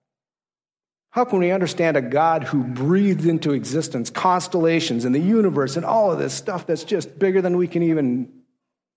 How 1.10 1.26
can 1.26 1.40
we 1.40 1.50
understand 1.50 1.98
a 1.98 2.02
God 2.02 2.44
who 2.44 2.64
breathed 2.64 3.26
into 3.26 3.52
existence 3.52 4.08
constellations 4.08 5.04
and 5.04 5.14
the 5.14 5.20
universe 5.20 5.76
and 5.76 5.84
all 5.84 6.10
of 6.10 6.18
this 6.18 6.32
stuff 6.32 6.66
that's 6.66 6.84
just 6.84 7.18
bigger 7.18 7.42
than 7.42 7.58
we 7.58 7.68
can 7.68 7.82
even 7.82 8.32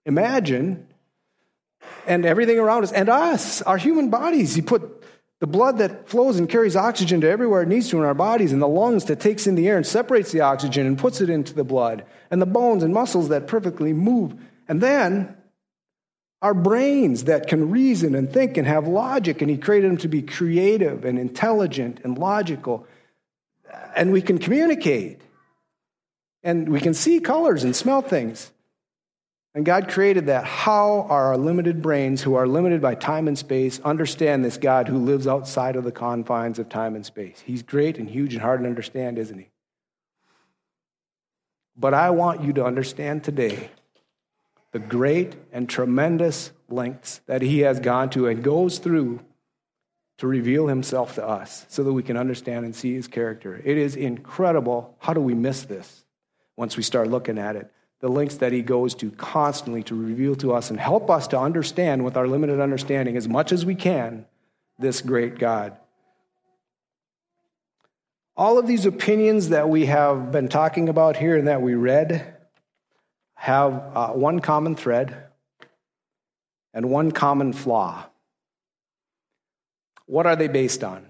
imagine? 0.05 0.87
And 2.05 2.25
everything 2.25 2.59
around 2.59 2.83
us, 2.83 2.91
and 2.91 3.09
us, 3.09 3.61
our 3.61 3.77
human 3.77 4.09
bodies. 4.09 4.55
He 4.55 4.61
put 4.61 5.03
the 5.39 5.47
blood 5.47 5.77
that 5.77 6.09
flows 6.09 6.37
and 6.37 6.49
carries 6.49 6.75
oxygen 6.75 7.21
to 7.21 7.29
everywhere 7.29 7.61
it 7.61 7.67
needs 7.67 7.89
to 7.89 7.97
in 7.97 8.03
our 8.03 8.13
bodies, 8.13 8.51
and 8.51 8.61
the 8.61 8.67
lungs 8.67 9.05
that 9.05 9.19
takes 9.19 9.47
in 9.47 9.55
the 9.55 9.67
air 9.67 9.77
and 9.77 9.87
separates 9.87 10.31
the 10.31 10.41
oxygen 10.41 10.85
and 10.85 10.97
puts 10.97 11.21
it 11.21 11.29
into 11.29 11.53
the 11.53 11.63
blood, 11.63 12.03
and 12.29 12.41
the 12.41 12.45
bones 12.45 12.83
and 12.83 12.93
muscles 12.93 13.29
that 13.29 13.47
perfectly 13.47 13.93
move 13.93 14.35
and 14.69 14.79
then 14.79 15.35
our 16.41 16.53
brains 16.53 17.25
that 17.25 17.47
can 17.47 17.69
reason 17.69 18.15
and 18.15 18.31
think 18.31 18.55
and 18.55 18.65
have 18.65 18.87
logic, 18.87 19.41
and 19.41 19.51
He 19.51 19.57
created 19.57 19.89
them 19.89 19.97
to 19.97 20.07
be 20.07 20.21
creative 20.21 21.03
and 21.03 21.19
intelligent 21.19 21.99
and 22.05 22.17
logical. 22.17 22.87
And 23.93 24.13
we 24.13 24.21
can 24.21 24.37
communicate, 24.37 25.19
and 26.43 26.69
we 26.69 26.79
can 26.79 26.93
see 26.93 27.19
colors 27.19 27.65
and 27.65 27.75
smell 27.75 28.01
things. 28.01 28.51
And 29.59 29.65
God 29.65 29.89
created 29.89 30.27
that. 30.27 30.45
How 30.45 31.05
are 31.09 31.25
our 31.25 31.37
limited 31.37 31.81
brains, 31.81 32.21
who 32.21 32.35
are 32.35 32.47
limited 32.47 32.81
by 32.81 32.95
time 32.95 33.27
and 33.27 33.37
space, 33.37 33.81
understand 33.81 34.45
this 34.45 34.55
God 34.55 34.87
who 34.87 34.97
lives 34.97 35.27
outside 35.27 35.75
of 35.75 35.83
the 35.83 35.91
confines 35.91 36.59
of 36.59 36.69
time 36.69 36.95
and 36.95 37.05
space? 37.05 37.43
He's 37.45 37.61
great 37.61 37.97
and 37.97 38.09
huge 38.09 38.33
and 38.33 38.41
hard 38.41 38.61
to 38.61 38.67
understand, 38.67 39.17
isn't 39.17 39.37
he? 39.37 39.49
But 41.75 41.93
I 41.93 42.11
want 42.11 42.41
you 42.41 42.53
to 42.53 42.63
understand 42.63 43.25
today 43.25 43.69
the 44.71 44.79
great 44.79 45.35
and 45.51 45.67
tremendous 45.67 46.53
lengths 46.69 47.19
that 47.25 47.41
he 47.41 47.59
has 47.59 47.81
gone 47.81 48.09
to 48.11 48.27
and 48.27 48.41
goes 48.41 48.77
through 48.77 49.19
to 50.19 50.27
reveal 50.27 50.67
himself 50.67 51.15
to 51.15 51.27
us 51.27 51.65
so 51.67 51.83
that 51.83 51.91
we 51.91 52.01
can 52.01 52.15
understand 52.15 52.63
and 52.63 52.73
see 52.73 52.93
his 52.93 53.09
character. 53.09 53.61
It 53.61 53.77
is 53.77 53.97
incredible. 53.97 54.95
How 54.99 55.13
do 55.13 55.19
we 55.19 55.33
miss 55.33 55.63
this 55.63 56.05
once 56.55 56.77
we 56.77 56.83
start 56.83 57.09
looking 57.09 57.37
at 57.37 57.57
it? 57.57 57.69
The 57.99 58.07
links 58.07 58.35
that 58.35 58.53
he 58.53 58.61
goes 58.61 58.95
to 58.95 59.11
constantly 59.11 59.83
to 59.83 59.95
reveal 59.95 60.35
to 60.37 60.53
us 60.53 60.69
and 60.69 60.79
help 60.79 61.09
us 61.09 61.27
to 61.27 61.39
understand 61.39 62.05
with 62.05 62.15
our 62.15 62.27
limited 62.27 62.59
understanding 62.61 63.17
as 63.17 63.27
much 63.27 63.51
as 63.51 63.65
we 63.65 63.75
can 63.75 64.25
this 64.77 65.01
great 65.01 65.37
God. 65.37 65.75
All 68.37 68.57
of 68.57 68.67
these 68.67 68.85
opinions 68.85 69.49
that 69.49 69.67
we 69.67 69.87
have 69.87 70.31
been 70.31 70.47
talking 70.47 70.87
about 70.87 71.17
here 71.17 71.35
and 71.35 71.49
that 71.49 71.61
we 71.61 71.75
read 71.75 72.37
have 73.35 73.73
uh, 73.93 74.07
one 74.09 74.39
common 74.39 74.75
thread 74.75 75.25
and 76.73 76.89
one 76.89 77.11
common 77.11 77.51
flaw. 77.51 78.05
What 80.05 80.25
are 80.25 80.37
they 80.37 80.47
based 80.47 80.83
on? 80.83 81.08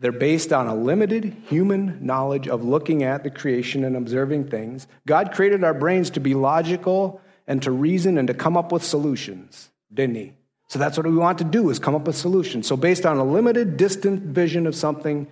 They're 0.00 0.12
based 0.12 0.50
on 0.50 0.66
a 0.66 0.74
limited 0.74 1.36
human 1.46 2.04
knowledge 2.04 2.48
of 2.48 2.64
looking 2.64 3.02
at 3.02 3.22
the 3.22 3.30
creation 3.30 3.84
and 3.84 3.96
observing 3.96 4.48
things. 4.48 4.86
God 5.06 5.32
created 5.32 5.62
our 5.62 5.74
brains 5.74 6.08
to 6.10 6.20
be 6.20 6.34
logical 6.34 7.20
and 7.46 7.62
to 7.62 7.70
reason 7.70 8.16
and 8.16 8.26
to 8.28 8.34
come 8.34 8.56
up 8.56 8.72
with 8.72 8.82
solutions, 8.82 9.70
didn't 9.92 10.16
He? 10.16 10.32
So 10.68 10.78
that's 10.78 10.96
what 10.96 11.06
we 11.06 11.16
want 11.16 11.38
to 11.38 11.44
do 11.44 11.68
is 11.68 11.78
come 11.78 11.94
up 11.94 12.06
with 12.06 12.16
solutions. 12.16 12.66
So 12.66 12.76
based 12.76 13.04
on 13.04 13.18
a 13.18 13.24
limited, 13.24 13.76
distant 13.76 14.22
vision 14.22 14.66
of 14.66 14.74
something, 14.74 15.26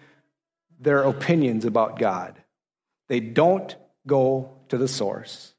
their 0.79 1.03
opinions 1.03 1.65
about 1.65 1.99
God. 1.99 2.35
They 3.09 3.21
don't 3.21 3.75
go 4.07 4.51
to 4.69 4.77
the 4.77 4.89
source. 4.89 5.55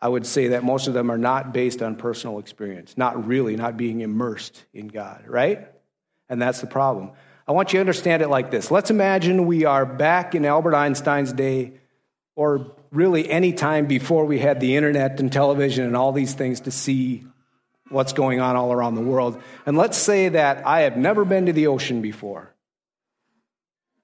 I 0.00 0.08
would 0.08 0.26
say 0.26 0.48
that 0.48 0.62
most 0.62 0.88
of 0.88 0.94
them 0.94 1.10
are 1.10 1.18
not 1.18 1.54
based 1.54 1.82
on 1.82 1.96
personal 1.96 2.38
experience, 2.38 2.98
not 2.98 3.26
really, 3.26 3.56
not 3.56 3.76
being 3.76 4.02
immersed 4.02 4.64
in 4.74 4.88
God, 4.88 5.24
right? 5.26 5.68
And 6.28 6.40
that's 6.40 6.60
the 6.60 6.66
problem. 6.66 7.12
I 7.48 7.52
want 7.52 7.72
you 7.72 7.78
to 7.78 7.80
understand 7.80 8.20
it 8.20 8.28
like 8.28 8.50
this. 8.50 8.70
Let's 8.70 8.90
imagine 8.90 9.46
we 9.46 9.64
are 9.64 9.86
back 9.86 10.34
in 10.34 10.44
Albert 10.44 10.74
Einstein's 10.74 11.32
day, 11.32 11.72
or 12.36 12.76
really 12.92 13.28
any 13.30 13.54
time 13.54 13.86
before 13.86 14.26
we 14.26 14.38
had 14.38 14.60
the 14.60 14.76
internet 14.76 15.18
and 15.18 15.32
television 15.32 15.86
and 15.86 15.96
all 15.96 16.12
these 16.12 16.34
things 16.34 16.60
to 16.60 16.70
see 16.70 17.24
what's 17.88 18.12
going 18.12 18.40
on 18.40 18.54
all 18.54 18.70
around 18.70 18.96
the 18.96 19.00
world. 19.00 19.40
And 19.64 19.78
let's 19.78 19.96
say 19.96 20.28
that 20.28 20.66
I 20.66 20.80
have 20.80 20.98
never 20.98 21.24
been 21.24 21.46
to 21.46 21.54
the 21.54 21.68
ocean 21.68 22.02
before. 22.02 22.52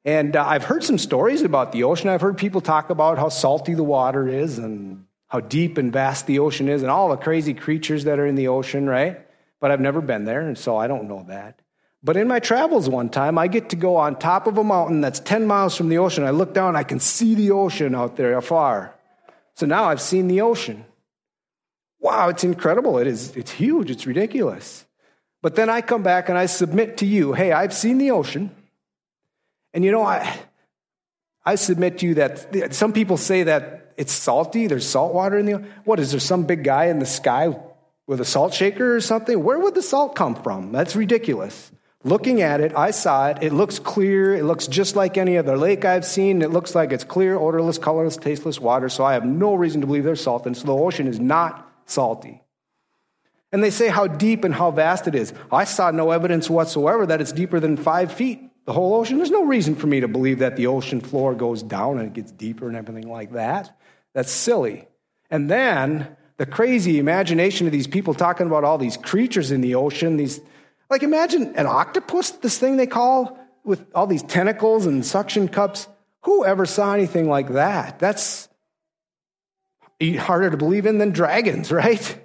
And 0.07 0.37
uh, 0.37 0.45
I've 0.47 0.65
heard 0.65 0.83
some 0.83 0.97
stories 0.97 1.43
about 1.43 1.73
the 1.73 1.85
ocean. 1.85 2.09
I've 2.09 2.23
heard 2.23 2.39
people 2.39 2.63
talk 2.63 2.89
about 2.89 3.19
how 3.19 3.29
salty 3.29 3.75
the 3.75 3.85
water 3.85 4.27
is 4.27 4.59
and 4.59 5.05
how 5.29 5.41
deep 5.41 5.77
and 5.77 5.93
vast 5.93 6.27
the 6.27 6.39
ocean 6.39 6.71
is 6.71 6.81
and 6.81 6.91
all 6.91 7.11
the 7.11 7.17
crazy 7.19 7.53
creatures 7.53 8.05
that 8.05 8.19
are 8.19 8.27
in 8.27 8.37
the 8.37 8.49
ocean, 8.49 8.87
right? 8.87 9.21
But 9.61 9.71
I've 9.71 9.81
never 9.81 10.01
been 10.01 10.25
there, 10.25 10.41
and 10.41 10.57
so 10.57 10.79
I 10.79 10.87
don't 10.87 11.09
know 11.09 11.27
that. 11.29 11.61
But 12.05 12.19
in 12.19 12.29
my 12.29 12.39
travels 12.39 12.87
one 12.87 13.09
time, 13.09 13.39
I 13.39 13.47
get 13.49 13.71
to 13.71 13.77
go 13.77 13.97
on 13.97 14.17
top 14.17 14.47
of 14.47 14.59
a 14.59 14.63
mountain 14.63 15.01
that's 15.01 15.21
10 15.21 15.47
miles 15.47 15.75
from 15.75 15.89
the 15.89 15.97
ocean. 15.97 16.23
I 16.23 16.31
look 16.31 16.53
down, 16.53 16.77
I 16.77 16.83
can 16.83 17.01
see 17.01 17.35
the 17.35 17.53
ocean 17.53 17.95
out 17.95 18.17
there 18.17 18.37
afar. 18.37 18.95
So 19.55 19.65
now 19.65 19.85
I've 19.85 20.03
seen 20.03 20.29
the 20.29 20.43
ocean. 20.43 20.85
Wow, 22.01 22.29
it's 22.29 22.45
incredible. 22.45 22.99
It 22.99 23.07
is, 23.07 23.35
it's 23.35 23.51
huge. 23.51 23.91
It's 23.91 24.07
ridiculous. 24.07 24.85
But 25.41 25.55
then 25.55 25.71
I 25.71 25.81
come 25.81 26.03
back 26.03 26.29
and 26.29 26.37
I 26.37 26.45
submit 26.45 26.99
to 26.99 27.07
you, 27.07 27.33
hey, 27.33 27.53
I've 27.53 27.73
seen 27.73 27.97
the 27.97 28.11
ocean. 28.11 28.55
And 29.73 29.83
you 29.83 29.91
know, 29.91 30.03
I, 30.03 30.39
I 31.43 31.55
submit 31.55 31.99
to 32.01 32.07
you 32.07 32.15
that 32.17 32.75
some 32.75 32.93
people 32.93 33.17
say 33.17 33.45
that 33.45 33.95
it's 33.97 34.13
salty, 34.13 34.67
there's 34.67 34.87
salt 34.87 35.15
water 35.15 35.39
in 35.39 35.47
the 35.47 35.53
What 35.85 36.01
is 36.01 36.11
there 36.11 36.21
some 36.21 36.45
big 36.45 36.65
guy 36.65 36.87
in 36.87 36.99
the 36.99 37.07
sky 37.07 37.57
with 38.07 38.21
a 38.21 38.25
salt 38.27 38.53
shaker 38.53 38.95
or 38.95 39.01
something? 39.01 39.43
Where 39.43 39.59
would 39.59 39.75
the 39.75 39.83
salt 39.83 40.15
come 40.15 40.35
from? 40.35 40.71
That's 40.71 40.95
ridiculous. 40.95 41.71
Looking 42.07 42.43
at 42.43 42.61
it, 42.61 42.77
I 42.77 42.91
saw 42.91 43.29
it. 43.29 43.39
It 43.41 43.55
looks 43.55 43.79
clear. 43.79 44.35
It 44.35 44.45
looks 44.45 44.67
just 44.67 44.95
like 44.95 45.17
any 45.17 45.39
other 45.39 45.57
lake 45.57 45.87
I've 45.87 46.05
seen. 46.05 46.43
It 46.43 46.51
looks 46.51 46.75
like 46.75 46.93
it's 46.93 47.03
clear, 47.03 47.37
odorless, 47.37 47.79
colorless, 47.79 48.19
tasteless 48.19 48.61
water. 48.61 48.91
So 48.91 49.05
I 49.05 49.15
have 49.15 49.25
no 49.25 49.55
reason 49.55 49.81
to 49.81 49.87
believe 49.87 50.05
there's 50.05 50.23
salt. 50.23 50.47
And 50.47 50.55
so 50.55 50.67
the 50.67 50.75
ocean 50.75 51.07
is 51.07 51.19
not 51.19 51.67
salty. 51.87 52.43
And 53.53 53.65
they 53.65 53.71
say 53.71 53.89
how 53.89 54.07
deep 54.07 54.45
and 54.45 54.55
how 54.55 54.71
vast 54.71 55.09
it 55.09 55.15
is. 55.15 55.33
I 55.51 55.65
saw 55.65 55.91
no 55.91 56.11
evidence 56.11 56.51
whatsoever 56.51 57.07
that 57.07 57.23
it's 57.23 57.33
deeper 57.33 57.59
than 57.59 57.77
five 57.79 58.13
feet 58.13 58.51
the 58.67 58.73
whole 58.73 58.95
ocean. 58.95 59.19
There's 59.19 59.31
no 59.31 59.45
reason 59.45 59.75
for 59.75 59.87
me 59.87 60.01
to 60.01 60.09
believe 60.09 60.39
that 60.39 60.57
the 60.57 60.67
ocean 60.67 61.01
floor 61.01 61.35
goes 61.35 61.63
down 61.63 61.99
and 61.99 62.09
it 62.09 62.15
gets 62.15 62.33
deeper 62.33 62.67
and 62.67 62.77
everything 62.77 63.09
like 63.09 63.33
that. 63.33 63.77
That's 64.13 64.31
silly. 64.31 64.89
And 65.31 65.51
then 65.51 66.17
the 66.37 66.47
crazy 66.47 66.99
imagination 66.99 67.67
of 67.67 67.73
these 67.73 67.87
people 67.87 68.15
talking 68.15 68.47
about 68.47 68.65
all 68.65 68.79
these 68.79 68.97
creatures 68.97 69.51
in 69.51 69.61
the 69.61 69.75
ocean, 69.75 70.17
these 70.17 70.41
like 70.91 71.03
imagine 71.03 71.55
an 71.57 71.67
octopus, 71.67 72.31
this 72.31 72.59
thing 72.59 72.77
they 72.77 72.87
call 72.87 73.39
with 73.65 73.85
all 73.95 74.07
these 74.07 74.23
tentacles 74.23 74.87
and 74.87 75.05
suction 75.05 75.49
cups. 75.49 75.89
Who 76.23 76.45
ever 76.45 76.67
saw 76.67 76.95
anything 76.95 77.29
like 77.29 77.51
that? 77.51 77.99
That's 77.99 78.49
harder 80.19 80.51
to 80.51 80.57
believe 80.57 80.87
in 80.87 80.99
than 80.99 81.11
dragons, 81.11 81.73
right? 81.73 82.21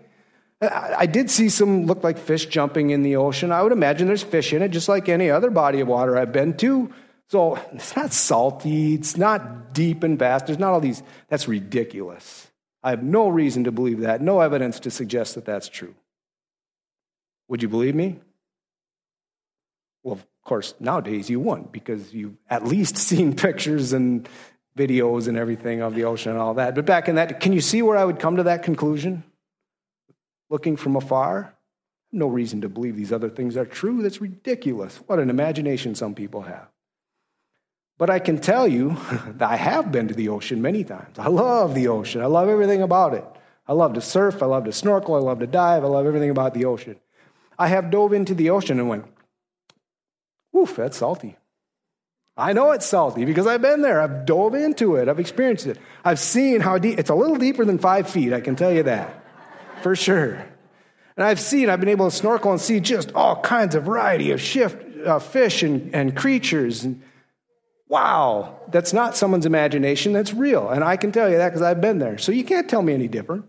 I 0.62 1.06
did 1.06 1.32
see 1.32 1.48
some 1.48 1.86
look 1.86 2.04
like 2.04 2.18
fish 2.18 2.48
jumping 2.48 2.90
in 2.90 3.02
the 3.02 3.16
ocean. 3.16 3.52
I 3.52 3.64
would 3.64 3.72
imagine 3.72 4.08
there's 4.08 4.24
fish 4.24 4.52
in 4.52 4.62
it, 4.62 4.70
just 4.70 4.90
like 4.90 5.08
any 5.08 5.30
other 5.30 5.50
body 5.50 5.80
of 5.80 5.88
water 5.88 6.18
I've 6.18 6.34
been 6.34 6.58
to. 6.58 6.94
So 7.30 7.56
it's 7.72 7.96
not 7.96 8.12
salty, 8.12 8.96
it's 8.96 9.16
not 9.16 9.74
deep 9.74 10.04
and 10.04 10.20
vast. 10.20 10.48
There's 10.48 10.60
not 10.60 10.74
all 10.74 10.82
these. 10.82 11.02
That's 11.30 11.48
ridiculous. 11.48 12.48
I 12.84 12.90
have 12.90 13.04
no 13.04 13.30
reason 13.30 13.66
to 13.66 13.72
believe 13.72 14.02
that, 14.02 14.22
no 14.22 14.42
evidence 14.42 14.82
to 14.82 14.92
suggest 14.92 15.36
that 15.36 15.46
that's 15.46 15.70
true. 15.70 15.96
Would 17.48 17.62
you 17.62 17.70
believe 17.70 17.96
me? 17.96 18.20
Well, 20.04 20.16
of 20.16 20.26
course, 20.44 20.74
nowadays 20.80 21.30
you 21.30 21.40
wouldn't 21.40 21.72
because 21.72 22.14
you've 22.14 22.38
at 22.50 22.66
least 22.66 22.98
seen 23.10 23.36
pictures 23.36 23.94
and 23.94 24.28
videos 24.78 25.28
and 25.28 25.38
everything 25.38 25.82
of 25.82 25.96
the 25.96 26.06
ocean 26.06 26.32
and 26.32 26.40
all 26.40 26.54
that. 26.56 26.76
But 26.76 26.86
back 26.86 27.10
in 27.10 27.16
that, 27.16 27.40
can 27.40 27.54
you 27.54 27.62
see 27.62 27.82
where 27.82 27.98
I 27.98 28.06
would 28.06 28.20
come 28.20 28.38
to 28.38 28.44
that 28.44 28.64
conclusion? 28.64 29.24
Looking 30.50 30.78
from 30.78 30.96
afar? 30.96 31.54
No 32.12 32.28
reason 32.28 32.62
to 32.62 32.70
believe 32.70 32.96
these 32.96 33.12
other 33.12 33.30
things 33.30 33.56
are 33.56 33.66
true. 33.66 34.02
That's 34.02 34.22
ridiculous. 34.22 34.98
What 35.06 35.20
an 35.20 35.30
imagination 35.30 35.94
some 35.96 36.16
people 36.16 36.42
have. 36.42 36.68
But 38.00 38.10
I 38.10 38.20
can 38.20 38.40
tell 38.40 38.68
you 38.68 38.96
that 39.28 39.50
I 39.52 39.58
have 39.58 39.92
been 39.92 40.08
to 40.08 40.14
the 40.14 40.30
ocean 40.30 40.62
many 40.62 40.84
times. 40.84 41.20
I 41.20 41.28
love 41.28 41.76
the 41.76 41.90
ocean. 41.90 42.22
I 42.22 42.26
love 42.26 42.50
everything 42.50 42.82
about 42.82 43.14
it. 43.14 43.26
I 43.68 43.74
love 43.74 43.94
to 43.94 44.02
surf. 44.02 44.42
I 44.42 44.48
love 44.48 44.64
to 44.64 44.72
snorkel. 44.72 45.16
I 45.16 45.20
love 45.20 45.40
to 45.40 45.48
dive. 45.48 45.84
I 45.84 45.88
love 45.88 46.08
everything 46.08 46.32
about 46.32 46.56
the 46.56 46.66
ocean. 46.66 46.96
I 47.60 47.68
have 47.68 47.92
dove 47.92 48.14
into 48.14 48.34
the 48.34 48.50
ocean 48.50 48.80
and 48.80 48.90
went, 48.90 49.06
woof, 50.60 50.76
that's 50.76 50.98
salty. 50.98 51.38
I 52.38 52.54
know 52.54 52.72
it's 52.72 52.86
salty 52.86 53.26
because 53.26 53.48
I've 53.48 53.62
been 53.62 53.82
there. 53.82 54.02
I've 54.02 54.26
dove 54.26 54.56
into 54.56 54.96
it. 54.96 55.10
I've 55.10 55.20
experienced 55.20 55.68
it. 55.68 55.78
I've 56.06 56.20
seen 56.20 56.62
how 56.62 56.78
deep, 56.78 56.98
it's 56.98 57.10
a 57.10 57.16
little 57.16 57.36
deeper 57.36 57.66
than 57.66 57.80
five 57.80 58.10
feet, 58.10 58.32
I 58.32 58.40
can 58.40 58.56
tell 58.56 58.72
you 58.72 58.84
that 58.84 59.24
for 59.82 59.96
sure. 59.96 60.46
And 61.18 61.26
I've 61.26 61.40
seen, 61.40 61.70
I've 61.70 61.82
been 61.82 61.90
able 61.90 62.10
to 62.10 62.16
snorkel 62.16 62.52
and 62.52 62.62
see 62.62 62.80
just 62.80 63.12
all 63.14 63.42
kinds 63.42 63.76
of 63.76 63.84
variety 63.84 64.32
of 64.32 64.40
shift, 64.40 65.06
uh, 65.06 65.20
fish 65.20 65.64
and, 65.64 65.94
and 65.94 66.16
creatures. 66.16 66.86
And 66.86 67.02
wow, 67.90 68.62
that's 68.70 68.94
not 68.94 69.18
someone's 69.18 69.46
imagination, 69.46 70.14
that's 70.14 70.34
real. 70.34 70.70
And 70.70 70.82
I 70.82 70.96
can 70.96 71.12
tell 71.12 71.30
you 71.30 71.38
that 71.38 71.50
because 71.50 71.62
I've 71.62 71.82
been 71.82 72.00
there. 72.00 72.18
So 72.18 72.32
you 72.32 72.46
can't 72.46 72.70
tell 72.70 72.82
me 72.82 72.94
any 72.94 73.10
different. 73.10 73.46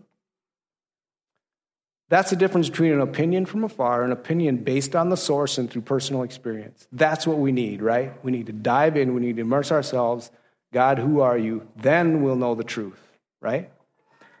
That's 2.11 2.29
the 2.29 2.35
difference 2.35 2.69
between 2.69 2.91
an 2.91 2.99
opinion 2.99 3.45
from 3.45 3.63
afar 3.63 4.03
an 4.03 4.11
opinion 4.11 4.57
based 4.57 4.97
on 4.97 5.07
the 5.07 5.15
source 5.15 5.57
and 5.57 5.71
through 5.71 5.83
personal 5.83 6.23
experience. 6.23 6.85
That's 6.91 7.25
what 7.25 7.37
we 7.37 7.53
need, 7.53 7.81
right? 7.81 8.21
We 8.21 8.33
need 8.33 8.47
to 8.47 8.51
dive 8.51 8.97
in, 8.97 9.15
we 9.15 9.21
need 9.21 9.37
to 9.37 9.43
immerse 9.43 9.71
ourselves. 9.71 10.29
God, 10.73 10.99
who 10.99 11.21
are 11.21 11.37
you? 11.37 11.65
Then 11.77 12.21
we'll 12.21 12.35
know 12.35 12.53
the 12.53 12.65
truth, 12.65 12.99
right? 13.39 13.71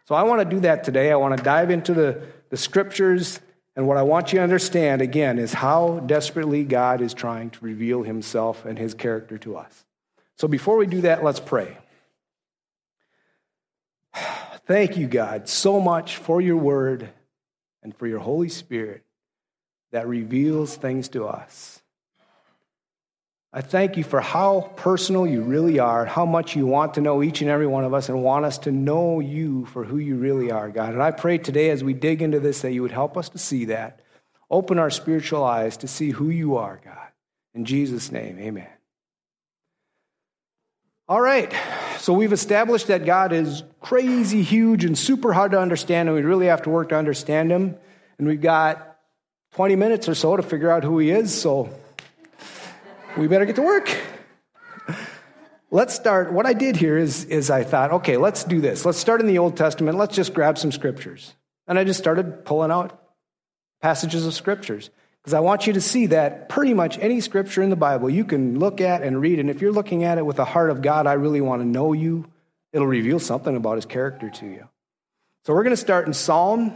So 0.03 0.15
I 0.15 0.23
want 0.23 0.41
to 0.41 0.53
do 0.53 0.59
that 0.59 0.83
today. 0.83 1.13
I 1.13 1.15
want 1.15 1.37
to 1.37 1.41
dive 1.41 1.71
into 1.71 1.93
the, 1.93 2.21
the 2.49 2.57
scriptures, 2.57 3.39
and 3.77 3.87
what 3.87 3.95
I 3.95 4.03
want 4.03 4.33
you 4.33 4.39
to 4.39 4.43
understand, 4.43 5.01
again, 5.01 5.39
is 5.39 5.53
how 5.53 5.99
desperately 5.99 6.65
God 6.65 6.99
is 6.99 7.13
trying 7.13 7.51
to 7.51 7.63
reveal 7.63 8.03
himself 8.03 8.65
and 8.65 8.77
his 8.77 8.93
character 8.93 9.37
to 9.37 9.55
us. 9.55 9.85
So 10.37 10.49
before 10.49 10.75
we 10.75 10.87
do 10.87 10.99
that, 11.01 11.23
let's 11.23 11.39
pray. 11.39 11.77
Thank 14.65 14.97
you, 14.97 15.07
God, 15.07 15.47
so 15.47 15.79
much 15.79 16.17
for 16.17 16.41
your 16.41 16.57
word 16.57 17.11
and 17.83 17.95
for 17.95 18.07
your 18.07 18.19
Holy 18.19 18.49
Spirit 18.49 19.03
that 19.91 20.07
reveals 20.07 20.75
things 20.75 21.09
to 21.09 21.25
us. 21.27 21.81
I 23.53 23.61
thank 23.61 23.97
you 23.97 24.03
for 24.05 24.21
how 24.21 24.71
personal 24.77 25.27
you 25.27 25.41
really 25.41 25.77
are, 25.79 26.05
how 26.05 26.25
much 26.25 26.55
you 26.55 26.65
want 26.65 26.93
to 26.93 27.01
know 27.01 27.21
each 27.21 27.41
and 27.41 27.49
every 27.49 27.67
one 27.67 27.83
of 27.83 27.93
us 27.93 28.07
and 28.07 28.23
want 28.23 28.45
us 28.45 28.57
to 28.59 28.71
know 28.71 29.19
you 29.19 29.65
for 29.65 29.83
who 29.83 29.97
you 29.97 30.15
really 30.15 30.51
are, 30.51 30.69
God. 30.69 30.93
And 30.93 31.03
I 31.03 31.11
pray 31.11 31.37
today 31.37 31.69
as 31.69 31.83
we 31.83 31.93
dig 31.93 32.21
into 32.21 32.39
this 32.39 32.61
that 32.61 32.71
you 32.71 32.81
would 32.81 32.91
help 32.91 33.17
us 33.17 33.27
to 33.29 33.37
see 33.37 33.65
that. 33.65 33.99
Open 34.49 34.79
our 34.79 34.89
spiritual 34.89 35.43
eyes 35.43 35.75
to 35.77 35.87
see 35.87 36.11
who 36.11 36.29
you 36.29 36.55
are, 36.57 36.79
God. 36.83 37.09
In 37.53 37.65
Jesus' 37.65 38.09
name, 38.09 38.39
amen. 38.39 38.67
All 41.11 41.19
right, 41.19 41.53
so 41.99 42.13
we've 42.13 42.31
established 42.31 42.87
that 42.87 43.03
God 43.03 43.33
is 43.33 43.63
crazy 43.81 44.43
huge 44.43 44.85
and 44.85 44.97
super 44.97 45.33
hard 45.33 45.51
to 45.51 45.59
understand, 45.59 46.07
and 46.07 46.15
we 46.15 46.21
really 46.21 46.45
have 46.45 46.61
to 46.61 46.69
work 46.69 46.87
to 46.87 46.95
understand 46.95 47.51
him. 47.51 47.75
And 48.17 48.29
we've 48.29 48.39
got 48.39 48.97
20 49.55 49.75
minutes 49.75 50.07
or 50.07 50.15
so 50.15 50.37
to 50.37 50.41
figure 50.41 50.71
out 50.71 50.85
who 50.85 50.99
he 50.99 51.11
is, 51.11 51.37
so 51.37 51.69
we 53.17 53.27
better 53.27 53.43
get 53.43 53.57
to 53.57 53.61
work. 53.61 53.93
Let's 55.69 55.93
start. 55.93 56.31
What 56.31 56.45
I 56.45 56.53
did 56.53 56.77
here 56.77 56.97
is, 56.97 57.25
is 57.25 57.49
I 57.49 57.65
thought, 57.65 57.91
okay, 57.91 58.15
let's 58.15 58.45
do 58.45 58.61
this. 58.61 58.85
Let's 58.85 58.97
start 58.97 59.19
in 59.19 59.27
the 59.27 59.39
Old 59.39 59.57
Testament. 59.57 59.97
Let's 59.97 60.15
just 60.15 60.33
grab 60.33 60.57
some 60.57 60.71
scriptures. 60.71 61.33
And 61.67 61.77
I 61.77 61.83
just 61.83 61.99
started 61.99 62.45
pulling 62.45 62.71
out 62.71 62.97
passages 63.81 64.25
of 64.25 64.33
scriptures. 64.33 64.89
Because 65.21 65.33
I 65.35 65.39
want 65.39 65.67
you 65.67 65.73
to 65.73 65.81
see 65.81 66.07
that 66.07 66.49
pretty 66.49 66.73
much 66.73 66.97
any 66.97 67.21
scripture 67.21 67.61
in 67.61 67.69
the 67.69 67.75
Bible 67.75 68.09
you 68.09 68.25
can 68.25 68.57
look 68.57 68.81
at 68.81 69.03
and 69.03 69.21
read. 69.21 69.39
And 69.39 69.49
if 69.49 69.61
you're 69.61 69.71
looking 69.71 70.03
at 70.03 70.17
it 70.17 70.25
with 70.25 70.37
the 70.37 70.45
heart 70.45 70.71
of 70.71 70.81
God, 70.81 71.05
I 71.05 71.13
really 71.13 71.41
want 71.41 71.61
to 71.61 71.67
know 71.67 71.93
you, 71.93 72.25
it'll 72.73 72.87
reveal 72.87 73.19
something 73.19 73.55
about 73.55 73.75
his 73.75 73.85
character 73.85 74.29
to 74.29 74.45
you. 74.47 74.67
So 75.45 75.53
we're 75.53 75.63
going 75.63 75.75
to 75.75 75.77
start 75.77 76.07
in 76.07 76.13
Psalm. 76.13 76.71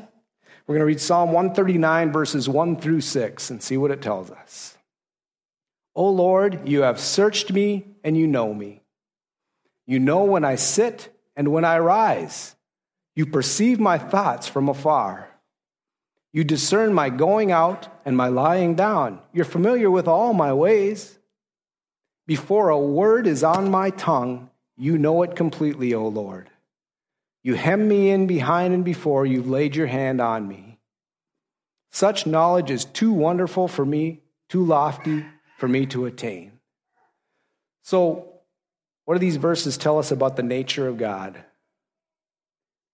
We're 0.68 0.76
going 0.76 0.82
to 0.82 0.86
read 0.86 1.02
Psalm 1.02 1.32
139, 1.32 2.12
verses 2.12 2.48
1 2.50 2.80
through 2.82 3.02
6, 3.02 3.50
and 3.50 3.62
see 3.62 3.78
what 3.78 3.92
it 3.92 4.02
tells 4.02 4.30
us. 4.32 4.78
O 5.96 6.10
Lord, 6.10 6.68
you 6.68 6.82
have 6.82 7.00
searched 7.00 7.52
me 7.52 7.86
and 8.04 8.18
you 8.18 8.28
know 8.28 8.54
me. 8.54 8.82
You 9.88 10.00
know 10.00 10.24
when 10.24 10.44
I 10.44 10.56
sit 10.56 11.10
and 11.36 11.50
when 11.50 11.66
I 11.66 11.80
rise. 11.80 12.56
You 13.16 13.26
perceive 13.26 13.80
my 13.80 13.98
thoughts 13.98 14.48
from 14.48 14.68
afar. 14.68 15.30
You 16.36 16.44
discern 16.44 16.94
my 16.94 17.10
going 17.12 17.54
out 17.54 17.88
and 18.04 18.18
my 18.18 18.28
lying 18.28 18.76
down. 18.76 19.22
You're 19.32 19.46
familiar 19.46 19.90
with 19.90 20.06
all 20.06 20.34
my 20.34 20.52
ways. 20.52 21.18
Before 22.28 22.68
a 22.68 22.78
word 22.78 23.26
is 23.26 23.42
on 23.42 23.72
my 23.72 23.90
tongue, 23.92 24.50
you 24.76 24.98
know 24.98 25.24
it 25.24 25.38
completely, 25.38 25.94
O 25.94 26.10
Lord. 26.10 26.50
You 27.42 27.54
hem 27.54 27.88
me 27.88 28.10
in 28.10 28.28
behind 28.28 28.74
and 28.74 28.84
before, 28.84 29.26
you've 29.26 29.50
laid 29.50 29.78
your 29.78 29.88
hand 29.88 30.20
on 30.20 30.46
me. 30.46 30.78
Such 31.94 32.28
knowledge 32.28 32.70
is 32.70 32.84
too 32.84 33.14
wonderful 33.14 33.70
for 33.70 33.86
me, 33.86 34.20
too 34.50 34.66
lofty 34.66 35.26
for 35.56 35.70
me 35.70 35.86
to 35.86 36.06
attain. 36.06 36.60
So, 37.82 38.28
what 39.06 39.14
do 39.14 39.20
these 39.20 39.38
verses 39.38 39.78
tell 39.78 40.00
us 40.00 40.12
about 40.12 40.36
the 40.36 40.44
nature 40.44 40.90
of 40.90 40.98
God? 40.98 41.42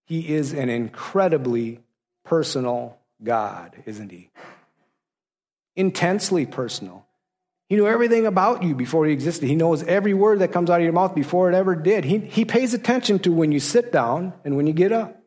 He 0.05 0.31
is 0.31 0.53
an 0.53 0.69
incredibly 0.69 1.79
personal 2.23 2.99
God, 3.23 3.83
isn't 3.85 4.11
he? 4.11 4.29
Intensely 5.75 6.45
personal. 6.45 7.05
He 7.69 7.77
knew 7.77 7.87
everything 7.87 8.25
about 8.25 8.63
you 8.63 8.75
before 8.75 9.05
he 9.05 9.13
existed. 9.13 9.47
He 9.47 9.55
knows 9.55 9.83
every 9.83 10.13
word 10.13 10.39
that 10.39 10.51
comes 10.51 10.69
out 10.69 10.81
of 10.81 10.83
your 10.83 10.91
mouth 10.91 11.15
before 11.15 11.49
it 11.49 11.55
ever 11.55 11.75
did. 11.75 12.03
He, 12.03 12.17
he 12.17 12.43
pays 12.43 12.73
attention 12.73 13.19
to 13.19 13.31
when 13.31 13.53
you 13.53 13.61
sit 13.61 13.93
down 13.93 14.33
and 14.43 14.57
when 14.57 14.67
you 14.67 14.73
get 14.73 14.91
up. 14.91 15.21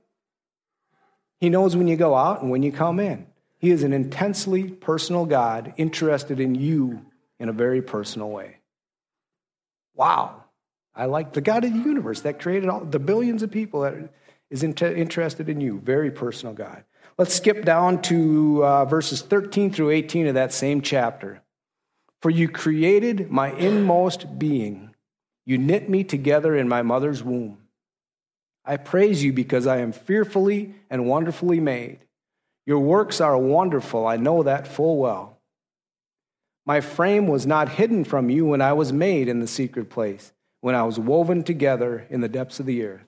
He 1.40 1.48
knows 1.48 1.74
when 1.74 1.88
you 1.88 1.96
go 1.96 2.14
out 2.14 2.42
and 2.42 2.50
when 2.50 2.62
you 2.62 2.70
come 2.70 3.00
in. 3.00 3.26
He 3.58 3.70
is 3.70 3.82
an 3.82 3.94
intensely 3.94 4.64
personal 4.64 5.24
God 5.24 5.72
interested 5.78 6.38
in 6.38 6.54
you 6.54 7.06
in 7.38 7.48
a 7.48 7.52
very 7.52 7.80
personal 7.80 8.28
way. 8.28 8.58
Wow. 9.94 10.44
I 10.94 11.06
like 11.06 11.32
the 11.32 11.40
God 11.40 11.64
of 11.64 11.72
the 11.72 11.78
universe 11.78 12.20
that 12.20 12.40
created 12.40 12.68
all 12.68 12.84
the 12.84 12.98
billions 12.98 13.42
of 13.42 13.50
people 13.50 13.80
that 13.80 13.94
is 14.50 14.62
interested 14.62 15.48
in 15.48 15.60
you. 15.60 15.80
Very 15.80 16.10
personal 16.10 16.54
God. 16.54 16.84
Let's 17.16 17.34
skip 17.34 17.64
down 17.64 18.02
to 18.02 18.64
uh, 18.64 18.84
verses 18.86 19.22
13 19.22 19.72
through 19.72 19.90
18 19.90 20.26
of 20.26 20.34
that 20.34 20.52
same 20.52 20.80
chapter. 20.80 21.42
For 22.20 22.30
you 22.30 22.48
created 22.48 23.30
my 23.30 23.52
inmost 23.52 24.38
being, 24.38 24.94
you 25.46 25.58
knit 25.58 25.88
me 25.88 26.02
together 26.02 26.56
in 26.56 26.68
my 26.68 26.82
mother's 26.82 27.22
womb. 27.22 27.58
I 28.64 28.78
praise 28.78 29.22
you 29.22 29.32
because 29.32 29.66
I 29.66 29.78
am 29.78 29.92
fearfully 29.92 30.74
and 30.90 31.06
wonderfully 31.06 31.60
made. 31.60 32.00
Your 32.66 32.80
works 32.80 33.20
are 33.20 33.36
wonderful, 33.36 34.06
I 34.06 34.16
know 34.16 34.42
that 34.42 34.66
full 34.66 34.96
well. 34.96 35.38
My 36.66 36.80
frame 36.80 37.26
was 37.26 37.46
not 37.46 37.68
hidden 37.68 38.04
from 38.04 38.30
you 38.30 38.46
when 38.46 38.62
I 38.62 38.72
was 38.72 38.92
made 38.92 39.28
in 39.28 39.40
the 39.40 39.46
secret 39.46 39.90
place, 39.90 40.32
when 40.62 40.74
I 40.74 40.82
was 40.82 40.98
woven 40.98 41.44
together 41.44 42.06
in 42.08 42.22
the 42.22 42.28
depths 42.28 42.58
of 42.58 42.66
the 42.66 42.84
earth. 42.84 43.06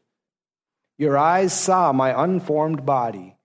Your 0.99 1.17
eyes 1.17 1.59
saw 1.59 1.93
my 1.93 2.23
unformed 2.23 2.85
body. 2.85 3.36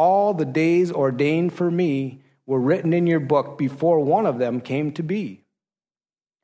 All 0.00 0.32
the 0.32 0.46
days 0.46 0.90
ordained 0.90 1.52
for 1.52 1.70
me 1.70 2.22
were 2.46 2.58
written 2.58 2.94
in 2.94 3.06
your 3.06 3.20
book 3.20 3.58
before 3.58 4.00
one 4.00 4.24
of 4.24 4.38
them 4.38 4.62
came 4.62 4.92
to 4.92 5.02
be. 5.02 5.44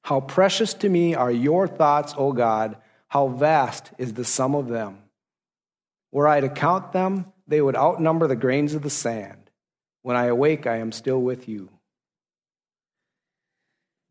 How 0.03 0.21
precious 0.21 0.75
to 0.75 0.91
me 0.91 1.15
are 1.15 1.33
your 1.33 1.67
thoughts, 1.67 2.13
O 2.19 2.35
God! 2.35 2.77
How 3.09 3.29
vast 3.29 3.93
is 3.97 4.13
the 4.13 4.27
sum 4.27 4.55
of 4.55 4.69
them! 4.69 4.99
Were 6.13 6.29
I 6.29 6.41
to 6.41 6.51
count 6.51 6.93
them, 6.93 7.33
they 7.47 7.63
would 7.63 7.77
outnumber 7.77 8.27
the 8.27 8.37
grains 8.37 8.75
of 8.75 8.83
the 8.83 8.91
sand. 8.91 9.51
When 10.03 10.17
I 10.17 10.27
awake, 10.27 10.67
I 10.67 10.77
am 10.77 10.93
still 10.93 11.23
with 11.23 11.49
you. 11.49 11.71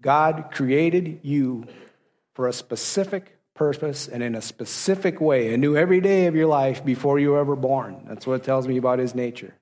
God 0.01 0.49
created 0.51 1.19
you 1.21 1.67
for 2.33 2.47
a 2.47 2.51
specific 2.51 3.34
purpose 3.55 4.07
and 4.07 4.21
in 4.21 4.35
a 4.35 4.41
specific 4.41 5.19
way 5.19 5.53
and 5.53 5.61
knew 5.61 5.75
every 5.75 6.01
day 6.01 6.27
of 6.27 6.35
your 6.35 6.47
life 6.47 6.85
before 6.85 7.17
you 7.17 7.31
were 7.31 7.39
ever 7.39 7.55
born. 7.55 8.03
That's 8.07 8.27
what 8.27 8.35
it 8.35 8.43
tells 8.43 8.67
me 8.67 8.77
about 8.77 8.99
his 8.99 9.15
nature. 9.15 9.55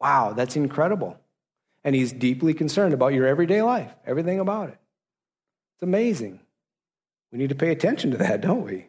Wow, 0.00 0.32
that's 0.32 0.56
incredible. 0.56 1.18
And 1.84 1.94
he's 1.94 2.12
deeply 2.12 2.54
concerned 2.54 2.94
about 2.94 3.12
your 3.12 3.26
everyday 3.26 3.62
life, 3.62 3.92
everything 4.06 4.40
about 4.40 4.70
it. 4.70 4.78
It's 5.74 5.82
amazing. 5.82 6.40
We 7.32 7.38
need 7.38 7.50
to 7.50 7.54
pay 7.54 7.70
attention 7.70 8.12
to 8.12 8.16
that, 8.18 8.40
don't 8.40 8.64
we? 8.64 8.86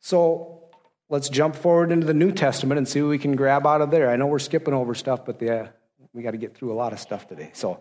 So, 0.00 0.64
let's 1.08 1.28
jump 1.28 1.56
forward 1.56 1.92
into 1.92 2.06
the 2.06 2.14
New 2.14 2.32
Testament 2.32 2.78
and 2.78 2.88
see 2.88 3.02
what 3.02 3.08
we 3.08 3.18
can 3.18 3.36
grab 3.36 3.66
out 3.66 3.80
of 3.80 3.90
there. 3.90 4.10
I 4.10 4.16
know 4.16 4.26
we're 4.26 4.38
skipping 4.38 4.74
over 4.74 4.94
stuff, 4.94 5.24
but 5.24 5.38
the, 5.38 5.70
we 6.12 6.22
got 6.22 6.32
to 6.32 6.38
get 6.38 6.56
through 6.56 6.72
a 6.72 6.76
lot 6.76 6.92
of 6.92 7.00
stuff 7.00 7.26
today. 7.28 7.50
So, 7.52 7.80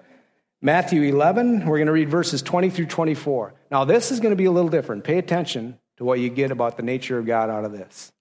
Matthew 0.61 1.03
11, 1.03 1.67
we're 1.67 1.77
going 1.77 1.85
to 1.85 1.91
read 1.91 2.09
verses 2.09 2.41
20 2.41 2.71
through 2.71 2.87
24. 2.87 3.53
Now, 3.69 3.85
this 3.85 4.11
is 4.11 4.19
going 4.19 4.31
to 4.31 4.35
be 4.35 4.45
a 4.45 4.51
little 4.51 4.71
different. 4.71 5.03
Pay 5.03 5.19
attention 5.19 5.77
to 5.97 6.03
what 6.03 6.19
you 6.19 6.29
get 6.29 6.49
about 6.49 6.77
the 6.77 6.83
nature 6.83 7.19
of 7.19 7.27
God 7.27 7.51
out 7.51 7.63
of 7.63 7.71
this. 7.71 8.11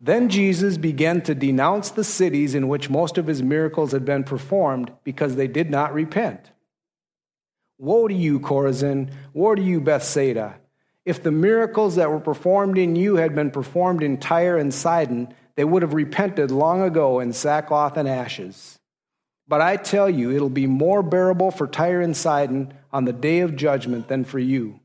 Then 0.00 0.28
Jesus 0.28 0.76
began 0.76 1.20
to 1.22 1.34
denounce 1.34 1.90
the 1.90 2.04
cities 2.04 2.54
in 2.54 2.68
which 2.68 2.88
most 2.88 3.18
of 3.18 3.26
his 3.26 3.42
miracles 3.42 3.90
had 3.90 4.04
been 4.04 4.22
performed 4.22 4.92
because 5.02 5.34
they 5.34 5.48
did 5.48 5.68
not 5.68 5.92
repent. 5.92 6.52
Woe 7.78 8.06
to 8.06 8.14
you, 8.14 8.38
Chorazin! 8.38 9.10
Woe 9.32 9.56
to 9.56 9.62
you, 9.62 9.80
Bethsaida! 9.80 10.60
If 11.04 11.24
the 11.24 11.32
miracles 11.32 11.96
that 11.96 12.10
were 12.10 12.20
performed 12.20 12.78
in 12.78 12.94
you 12.94 13.16
had 13.16 13.34
been 13.34 13.50
performed 13.50 14.04
in 14.04 14.18
Tyre 14.18 14.58
and 14.58 14.72
Sidon, 14.72 15.34
they 15.56 15.64
would 15.64 15.82
have 15.82 15.94
repented 15.94 16.52
long 16.52 16.82
ago 16.82 17.18
in 17.18 17.32
sackcloth 17.32 17.96
and 17.96 18.08
ashes. 18.08 18.77
But 19.48 19.62
I 19.62 19.76
tell 19.76 20.10
you, 20.10 20.30
it'll 20.30 20.50
be 20.50 20.66
more 20.66 21.02
bearable 21.02 21.50
for 21.50 21.66
Tyre 21.66 22.02
and 22.02 22.14
Sidon 22.16 22.74
on 22.92 23.06
the 23.06 23.14
day 23.14 23.40
of 23.40 23.56
judgment 23.56 24.06
than 24.08 24.24
for 24.24 24.38
you. 24.38 24.80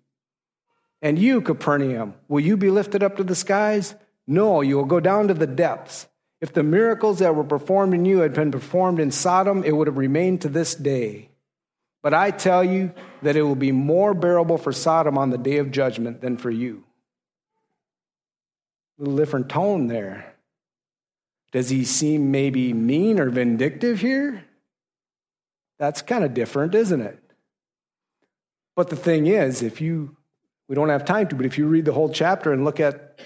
And 1.01 1.19
you, 1.19 1.41
Capernaum, 1.41 2.13
will 2.29 2.39
you 2.39 2.55
be 2.55 2.69
lifted 2.69 3.03
up 3.03 3.17
to 3.17 3.25
the 3.25 3.35
skies? 3.35 3.93
No, 4.25 4.61
you 4.61 4.77
will 4.77 4.85
go 4.85 5.01
down 5.01 5.27
to 5.27 5.33
the 5.33 5.45
depths. 5.45 6.07
If 6.39 6.53
the 6.53 6.63
miracles 6.63 7.19
that 7.19 7.35
were 7.35 7.43
performed 7.43 7.93
in 7.93 8.05
you 8.05 8.19
had 8.19 8.33
been 8.33 8.51
performed 8.51 9.01
in 9.01 9.11
Sodom, 9.11 9.65
it 9.65 9.75
would 9.75 9.87
have 9.87 9.97
remained 9.97 10.41
to 10.41 10.49
this 10.49 10.75
day. 10.75 11.29
But 12.01 12.13
I 12.13 12.31
tell 12.31 12.63
you 12.63 12.93
that 13.21 13.35
it 13.35 13.41
will 13.43 13.55
be 13.55 13.73
more 13.73 14.13
bearable 14.13 14.57
for 14.57 14.71
Sodom 14.71 15.17
on 15.17 15.29
the 15.29 15.37
day 15.37 15.57
of 15.57 15.71
judgment 15.71 16.21
than 16.21 16.37
for 16.37 16.51
you. 16.51 16.85
A 18.97 19.03
little 19.03 19.17
different 19.17 19.49
tone 19.49 19.87
there. 19.87 20.35
Does 21.51 21.69
he 21.69 21.83
seem 21.83 22.31
maybe 22.31 22.73
mean 22.73 23.19
or 23.19 23.29
vindictive 23.29 23.99
here? 23.99 24.45
That's 25.79 26.01
kind 26.01 26.23
of 26.23 26.33
different, 26.33 26.75
isn't 26.75 27.01
it? 27.01 27.19
But 28.75 28.89
the 28.89 28.95
thing 28.95 29.27
is, 29.27 29.61
if 29.61 29.81
you, 29.81 30.15
we 30.67 30.75
don't 30.75 30.89
have 30.89 31.05
time 31.05 31.27
to, 31.27 31.35
but 31.35 31.45
if 31.45 31.57
you 31.57 31.67
read 31.67 31.85
the 31.85 31.93
whole 31.93 32.09
chapter 32.09 32.53
and 32.53 32.65
look 32.65 32.79
at 32.79 33.19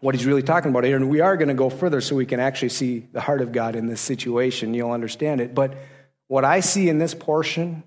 what 0.00 0.14
he's 0.14 0.26
really 0.26 0.42
talking 0.42 0.70
about 0.70 0.84
here, 0.84 0.96
and 0.96 1.08
we 1.08 1.20
are 1.20 1.36
going 1.36 1.48
to 1.48 1.54
go 1.54 1.70
further 1.70 2.00
so 2.00 2.16
we 2.16 2.26
can 2.26 2.40
actually 2.40 2.68
see 2.68 3.06
the 3.12 3.20
heart 3.20 3.40
of 3.40 3.52
God 3.52 3.76
in 3.76 3.86
this 3.86 4.00
situation, 4.00 4.74
you'll 4.74 4.90
understand 4.90 5.40
it. 5.40 5.54
But 5.54 5.74
what 6.26 6.44
I 6.44 6.60
see 6.60 6.88
in 6.88 6.98
this 6.98 7.14
portion 7.14 7.84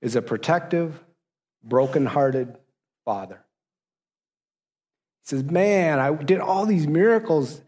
is 0.00 0.16
a 0.16 0.22
protective, 0.22 1.00
broken-hearted 1.64 2.56
father. 3.04 3.42
He 5.22 5.28
says, 5.28 5.44
Man, 5.44 5.98
I 5.98 6.12
did 6.14 6.40
all 6.40 6.66
these 6.66 6.86
miracles 6.86 7.62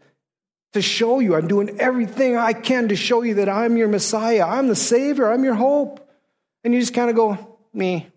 to 0.75 0.81
show 0.81 1.19
you. 1.19 1.35
I'm 1.35 1.47
doing 1.47 1.79
everything 1.79 2.37
I 2.37 2.53
can 2.53 2.89
to 2.89 2.95
show 2.95 3.23
you 3.23 3.35
that 3.35 3.49
I'm 3.49 3.75
your 3.75 3.87
Messiah. 3.87 4.45
I'm 4.45 4.67
the 4.67 4.75
Savior. 4.75 5.29
I'm 5.29 5.43
your 5.43 5.55
hope. 5.55 6.07
And 6.63 6.73
you 6.73 6.79
just 6.79 6.93
kind 6.93 7.09
of 7.09 7.15
go, 7.15 7.57
me. 7.73 8.07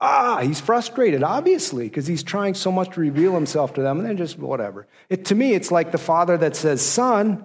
Ah, 0.00 0.40
he's 0.42 0.60
frustrated, 0.60 1.24
obviously, 1.24 1.88
because 1.88 2.06
he's 2.06 2.22
trying 2.22 2.54
so 2.54 2.70
much 2.70 2.94
to 2.94 3.00
reveal 3.00 3.34
himself 3.34 3.74
to 3.74 3.82
them, 3.82 3.98
and 3.98 4.08
then 4.08 4.16
just 4.16 4.38
whatever. 4.38 4.86
It, 5.08 5.24
to 5.26 5.34
me, 5.34 5.54
it's 5.54 5.72
like 5.72 5.90
the 5.90 5.98
father 5.98 6.36
that 6.38 6.54
says, 6.54 6.80
Son, 6.80 7.44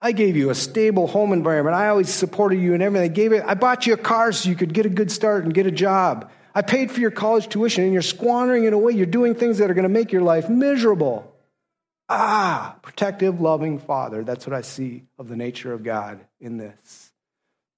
I 0.00 0.12
gave 0.12 0.36
you 0.36 0.48
a 0.48 0.54
stable 0.54 1.06
home 1.06 1.32
environment. 1.32 1.76
I 1.76 1.88
always 1.88 2.08
supported 2.08 2.56
you 2.56 2.72
and 2.72 2.82
everything. 2.82 3.10
I 3.10 3.12
gave 3.14 3.32
it, 3.32 3.44
I 3.46 3.54
bought 3.54 3.86
you 3.86 3.92
a 3.92 3.98
car 3.98 4.32
so 4.32 4.48
you 4.48 4.56
could 4.56 4.72
get 4.72 4.86
a 4.86 4.90
good 4.90 5.10
start 5.10 5.44
and 5.44 5.52
get 5.52 5.66
a 5.66 5.70
job. 5.70 6.30
I 6.54 6.62
paid 6.62 6.90
for 6.90 7.00
your 7.00 7.10
college 7.10 7.48
tuition 7.48 7.84
and 7.84 7.92
you're 7.92 8.02
squandering 8.02 8.64
it 8.64 8.72
away. 8.72 8.92
You're 8.92 9.06
doing 9.06 9.34
things 9.34 9.58
that 9.58 9.70
are 9.70 9.74
going 9.74 9.84
to 9.84 9.88
make 9.88 10.12
your 10.12 10.22
life 10.22 10.48
miserable. 10.48 11.33
Ah, 12.08 12.76
protective, 12.82 13.40
loving 13.40 13.78
father. 13.78 14.24
That's 14.24 14.46
what 14.46 14.54
I 14.54 14.60
see 14.60 15.04
of 15.18 15.28
the 15.28 15.36
nature 15.36 15.72
of 15.72 15.82
God 15.82 16.20
in 16.40 16.58
this. 16.58 17.12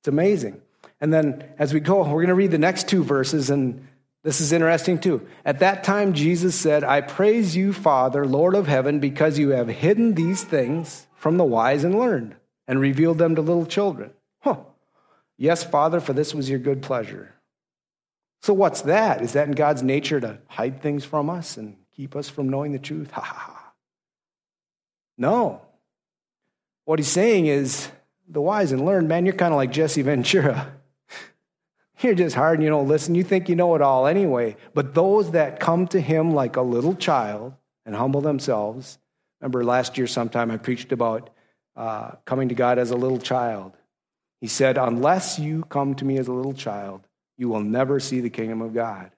It's 0.01 0.09
amazing. 0.09 0.61
And 1.01 1.13
then 1.13 1.45
as 1.59 1.73
we 1.73 1.81
go, 1.81 1.99
we're 1.99 2.23
going 2.23 2.29
to 2.29 2.35
read 2.35 2.51
the 2.51 2.59
next 2.59 2.89
two 2.89 3.05
verses, 3.05 3.51
and 3.51 3.87
this 4.25 4.41
is 4.41 4.53
interesting 4.53 4.99
too. 4.99 5.27
At 5.45 5.61
that 5.61 5.85
time, 5.85 6.15
Jesus 6.15 6.57
said, 6.57 6.83
I 6.83 7.01
praise 7.01 7.55
you, 7.55 7.73
Father, 7.73 8.27
Lord 8.27 8.55
of 8.55 8.67
heaven, 8.67 8.99
because 8.99 9.39
you 9.39 9.51
have 9.51 9.69
hidden 9.69 10.15
these 10.15 10.43
things 10.43 11.07
from 11.15 11.37
the 11.37 11.45
wise 11.45 11.85
and 11.85 11.99
learned 11.99 12.35
and 12.67 12.81
revealed 12.81 13.19
them 13.19 13.37
to 13.37 13.43
little 13.43 13.67
children. 13.67 14.11
Huh. 14.41 14.57
Yes, 15.39 15.63
Father, 15.63 16.01
for 16.01 16.13
this 16.13 16.35
was 16.35 16.51
your 16.51 16.59
good 16.59 16.83
pleasure. 16.83 17.35
So, 18.43 18.55
what's 18.55 18.83
that? 18.83 19.23
Is 19.23 19.33
that 19.33 19.49
in 19.49 19.55
God's 19.55 19.83
nature 19.83 20.21
to 20.21 20.39
hide 20.47 20.81
things 20.81 21.05
from 21.05 21.29
us 21.31 21.57
and 21.57 21.77
keep 21.95 22.17
us 22.17 22.29
from 22.29 22.49
knowing 22.49 22.73
the 22.73 22.79
truth? 22.79 23.11
Ha 23.11 23.21
ha 23.21 23.35
ha. 23.35 23.66
No. 25.19 25.63
What 26.85 26.99
he's 26.99 27.09
saying 27.09 27.47
is, 27.47 27.89
the 28.29 28.41
wise 28.41 28.73
and 28.73 28.85
learned, 28.85 29.09
man, 29.09 29.25
you're 29.25 29.35
kind 29.35 29.53
of 29.53 29.57
like 29.57 29.73
Jesse 29.73 30.03
Ventura. 30.03 30.73
You're 32.01 32.15
just 32.15 32.37
hard 32.37 32.59
and 32.59 32.63
you 32.63 32.69
don't 32.69 32.89
listen. 32.89 33.15
You 33.15 33.23
think 33.23 33.49
you 33.49 33.57
know 33.57 33.75
it 33.75 33.81
all 33.81 34.07
anyway. 34.07 34.57
But 34.75 34.95
those 34.95 35.31
that 35.31 35.61
come 35.61 35.89
to 35.89 36.01
him 36.01 36.33
like 36.33 36.57
a 36.57 36.61
little 36.61 36.95
child 36.95 37.55
and 37.87 37.95
humble 37.95 38.21
themselves 38.21 38.99
Remember 39.41 39.65
last 39.65 39.99
year, 39.99 40.07
sometime 40.07 40.51
I 40.51 40.57
preached 40.57 40.93
about 40.93 41.31
uh, 41.77 42.13
coming 42.25 42.49
to 42.49 42.55
God 42.55 42.79
as 42.79 42.91
a 42.91 42.97
little 42.97 43.19
child. 43.19 43.77
He 44.41 44.47
said, 44.47 44.79
Unless 44.79 45.39
you 45.39 45.65
come 45.69 45.95
to 45.97 46.05
me 46.05 46.19
as 46.19 46.29
a 46.29 46.33
little 46.33 46.55
child, 46.55 47.03
you 47.37 47.49
will 47.49 47.61
never 47.61 48.01
see 48.01 48.21
the 48.21 48.31
kingdom 48.31 48.63
of 48.63 48.73
God. 48.73 49.11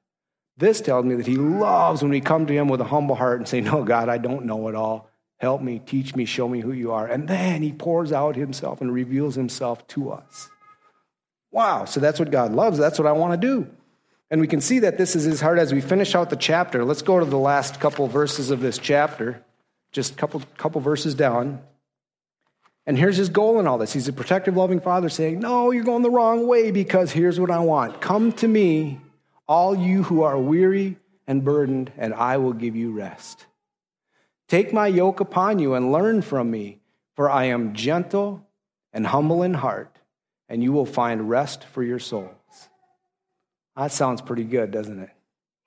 This 0.56 0.80
tells 0.80 1.04
me 1.04 1.14
that 1.14 1.26
he 1.26 1.36
loves 1.36 2.02
when 2.02 2.10
we 2.10 2.20
come 2.20 2.46
to 2.46 2.52
him 2.52 2.68
with 2.68 2.80
a 2.80 2.84
humble 2.84 3.14
heart 3.14 3.38
and 3.38 3.48
say, 3.48 3.60
No, 3.60 3.84
God, 3.84 4.08
I 4.08 4.18
don't 4.18 4.44
know 4.44 4.68
it 4.68 4.74
all. 4.74 5.08
Help 5.38 5.62
me, 5.62 5.80
teach 5.84 6.14
me, 6.14 6.24
show 6.24 6.48
me 6.48 6.60
who 6.60 6.72
you 6.72 6.92
are. 6.92 7.06
And 7.06 7.28
then 7.28 7.62
he 7.62 7.72
pours 7.72 8.12
out 8.12 8.36
himself 8.36 8.80
and 8.80 8.92
reveals 8.92 9.34
himself 9.34 9.86
to 9.88 10.10
us. 10.10 10.50
Wow, 11.50 11.84
so 11.84 12.00
that's 12.00 12.18
what 12.18 12.30
God 12.30 12.52
loves. 12.52 12.78
That's 12.78 12.98
what 12.98 13.06
I 13.06 13.12
want 13.12 13.40
to 13.40 13.46
do. 13.46 13.68
And 14.30 14.40
we 14.40 14.46
can 14.46 14.60
see 14.60 14.80
that 14.80 14.98
this 14.98 15.16
is 15.16 15.24
his 15.24 15.40
heart 15.40 15.58
as 15.58 15.72
we 15.72 15.80
finish 15.80 16.14
out 16.14 16.28
the 16.28 16.36
chapter. 16.36 16.84
Let's 16.84 17.02
go 17.02 17.18
to 17.18 17.24
the 17.24 17.38
last 17.38 17.80
couple 17.80 18.06
verses 18.08 18.50
of 18.50 18.60
this 18.60 18.78
chapter 18.78 19.42
just 19.92 20.12
a 20.12 20.14
couple, 20.16 20.42
couple 20.56 20.80
verses 20.80 21.14
down. 21.14 21.60
And 22.86 22.96
here's 22.96 23.16
his 23.16 23.28
goal 23.28 23.60
in 23.60 23.66
all 23.66 23.78
this. 23.78 23.92
He's 23.92 24.08
a 24.08 24.12
protective, 24.12 24.56
loving 24.56 24.80
father 24.80 25.08
saying, 25.08 25.40
No, 25.40 25.70
you're 25.70 25.84
going 25.84 26.02
the 26.02 26.10
wrong 26.10 26.46
way 26.46 26.70
because 26.70 27.12
here's 27.12 27.38
what 27.38 27.50
I 27.50 27.58
want. 27.58 28.00
Come 28.00 28.32
to 28.34 28.48
me, 28.48 29.00
all 29.46 29.74
you 29.74 30.02
who 30.02 30.22
are 30.22 30.38
weary 30.38 30.96
and 31.26 31.44
burdened, 31.44 31.92
and 31.98 32.14
I 32.14 32.38
will 32.38 32.54
give 32.54 32.76
you 32.76 32.92
rest. 32.92 33.44
Take 34.48 34.72
my 34.72 34.86
yoke 34.86 35.20
upon 35.20 35.58
you 35.58 35.74
and 35.74 35.92
learn 35.92 36.22
from 36.22 36.50
me, 36.50 36.80
for 37.14 37.30
I 37.30 37.44
am 37.44 37.74
gentle 37.74 38.46
and 38.92 39.06
humble 39.06 39.42
in 39.42 39.54
heart, 39.54 39.98
and 40.48 40.62
you 40.62 40.72
will 40.72 40.86
find 40.86 41.28
rest 41.28 41.64
for 41.64 41.82
your 41.82 41.98
souls. 41.98 42.32
That 43.76 43.92
sounds 43.92 44.22
pretty 44.22 44.44
good, 44.44 44.70
doesn't 44.70 44.98
it? 44.98 45.10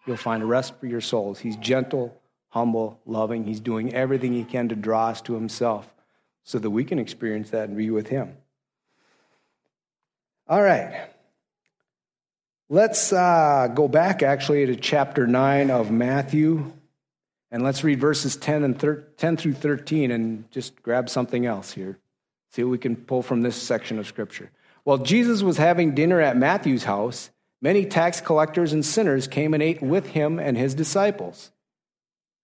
You'll 0.06 0.18
find 0.18 0.48
rest 0.48 0.80
for 0.80 0.88
your 0.88 1.02
souls. 1.02 1.40
He's 1.40 1.56
gentle 1.58 2.22
humble, 2.52 3.00
loving. 3.06 3.46
He's 3.46 3.60
doing 3.60 3.94
everything 3.94 4.34
he 4.34 4.44
can 4.44 4.70
to 4.70 4.76
draw 4.76 5.08
us 5.08 5.22
to 5.22 5.34
himself 5.34 5.92
so 6.44 6.60
that 6.60 6.70
we 6.70 6.84
can 6.84 7.00
experience 7.00 7.50
that 7.52 7.68
and 7.68 7.78
be 7.78 7.90
with 7.90 8.08
him. 8.08 8.36
All 10.48 10.62
right. 10.62 11.10
Let's 12.70 13.12
uh, 13.12 13.70
go 13.74 13.88
back 13.88 14.22
actually 14.22 14.66
to 14.68 14.76
chapter 14.76 15.28
9 15.28 15.72
of 15.72 15.92
Matthew, 15.92 16.74
and 17.52 17.64
let's 17.64 17.84
read 17.84 18.00
verses 18.00 18.38
10, 18.38 18.64
and 18.64 18.80
thir- 18.80 19.04
10 19.18 19.38
through 19.38 19.54
13 19.54 20.12
and 20.12 20.50
just 20.52 20.82
grab 20.82 21.10
something 21.10 21.46
else 21.46 21.74
here. 21.74 22.00
See 22.52 22.64
what 22.64 22.72
we 22.72 22.78
can 22.78 22.96
pull 22.96 23.22
from 23.22 23.42
this 23.42 23.56
section 23.56 24.00
of 24.00 24.08
Scripture. 24.08 24.52
While 24.84 25.00
Jesus 25.00 25.44
was 25.44 25.58
having 25.58 25.94
dinner 25.94 26.20
at 26.22 26.38
Matthew's 26.38 26.86
house, 26.86 27.30
many 27.62 27.86
tax 27.86 28.22
collectors 28.22 28.74
and 28.74 28.86
sinners 28.86 29.28
came 29.28 29.54
and 29.54 29.62
ate 29.62 29.82
with 29.82 30.08
him 30.08 30.40
and 30.40 30.58
his 30.58 30.74
disciples. 30.74 31.52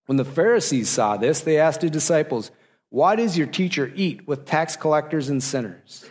When 0.06 0.18
the 0.18 0.26
Pharisees 0.26 0.90
saw 0.90 1.18
this, 1.18 1.42
they 1.42 1.58
asked 1.58 1.82
his 1.82 1.92
disciples, 1.92 2.52
Why 2.90 3.16
does 3.16 3.38
your 3.38 3.48
teacher 3.48 3.92
eat 3.96 4.28
with 4.28 4.46
tax 4.46 4.76
collectors 4.76 5.30
and 5.30 5.42
sinners? 5.42 6.06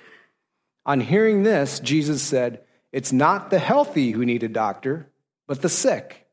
On 0.85 1.01
hearing 1.01 1.43
this, 1.43 1.81
Jesus 1.81 2.23
said, 2.23 2.63
It's 2.93 3.13
not 3.13 3.51
the 3.51 3.59
healthy 3.59 4.11
who 4.11 4.25
need 4.25 4.43
a 4.43 4.49
doctor, 4.49 5.09
but 5.47 5.63
the 5.63 5.69
sick. 5.69 6.26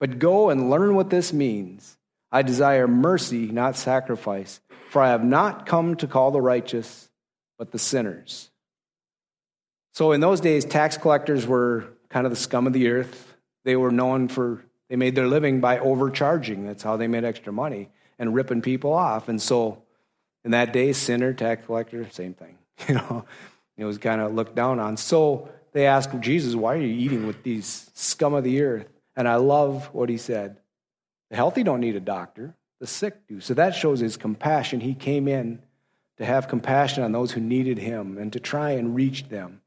But 0.00 0.18
go 0.18 0.50
and 0.50 0.70
learn 0.70 0.94
what 0.94 1.10
this 1.10 1.32
means. 1.32 1.96
I 2.30 2.42
desire 2.42 2.88
mercy, 2.88 3.46
not 3.46 3.76
sacrifice, 3.76 4.60
for 4.90 5.00
I 5.02 5.10
have 5.10 5.24
not 5.24 5.66
come 5.66 5.96
to 5.96 6.06
call 6.06 6.30
the 6.30 6.40
righteous, 6.40 7.08
but 7.58 7.70
the 7.70 7.78
sinners. 7.78 8.50
So 9.92 10.10
in 10.10 10.20
those 10.20 10.40
days, 10.40 10.64
tax 10.64 10.96
collectors 10.96 11.46
were 11.46 11.84
kind 12.08 12.26
of 12.26 12.32
the 12.32 12.36
scum 12.36 12.66
of 12.66 12.72
the 12.72 12.88
earth. 12.88 13.36
They 13.64 13.76
were 13.76 13.92
known 13.92 14.28
for 14.28 14.64
they 14.88 14.96
made 14.96 15.14
their 15.14 15.28
living 15.28 15.60
by 15.60 15.78
overcharging. 15.78 16.66
That's 16.66 16.82
how 16.82 16.96
they 16.96 17.06
made 17.06 17.24
extra 17.24 17.52
money 17.52 17.88
and 18.18 18.34
ripping 18.34 18.62
people 18.62 18.92
off. 18.92 19.28
And 19.28 19.40
so, 19.40 19.82
in 20.44 20.50
that 20.50 20.72
day, 20.72 20.92
sinner, 20.92 21.32
tax 21.32 21.66
collector, 21.66 22.08
same 22.10 22.34
thing. 22.34 22.58
You 22.88 22.96
know, 22.96 23.24
it 23.76 23.84
was 23.84 23.98
kind 23.98 24.20
of 24.20 24.34
looked 24.34 24.56
down 24.56 24.80
on. 24.80 24.96
So 24.96 25.48
they 25.72 25.86
asked 25.86 26.18
Jesus, 26.20 26.56
"Why 26.56 26.74
are 26.74 26.80
you 26.80 26.88
eating 26.88 27.26
with 27.26 27.44
these 27.44 27.88
scum 27.94 28.34
of 28.34 28.42
the 28.42 28.62
earth?" 28.62 28.88
And 29.16 29.28
I 29.28 29.36
love 29.36 29.90
what 29.92 30.08
he 30.08 30.16
said: 30.16 30.58
"The 31.30 31.36
healthy 31.36 31.62
don't 31.62 31.80
need 31.80 31.96
a 31.96 32.00
doctor; 32.00 32.54
the 32.80 32.86
sick 32.86 33.26
do. 33.28 33.40
So 33.40 33.54
that 33.54 33.74
shows 33.74 34.00
his 34.00 34.16
compassion. 34.16 34.80
He 34.80 34.94
came 34.94 35.28
in 35.28 35.62
to 36.18 36.24
have 36.24 36.48
compassion 36.48 37.02
on 37.02 37.12
those 37.12 37.32
who 37.32 37.40
needed 37.40 37.78
him 37.78 38.18
and 38.18 38.32
to 38.32 38.40
try 38.40 38.70
and 38.72 38.94
reach 38.94 39.28
them. 39.28 39.60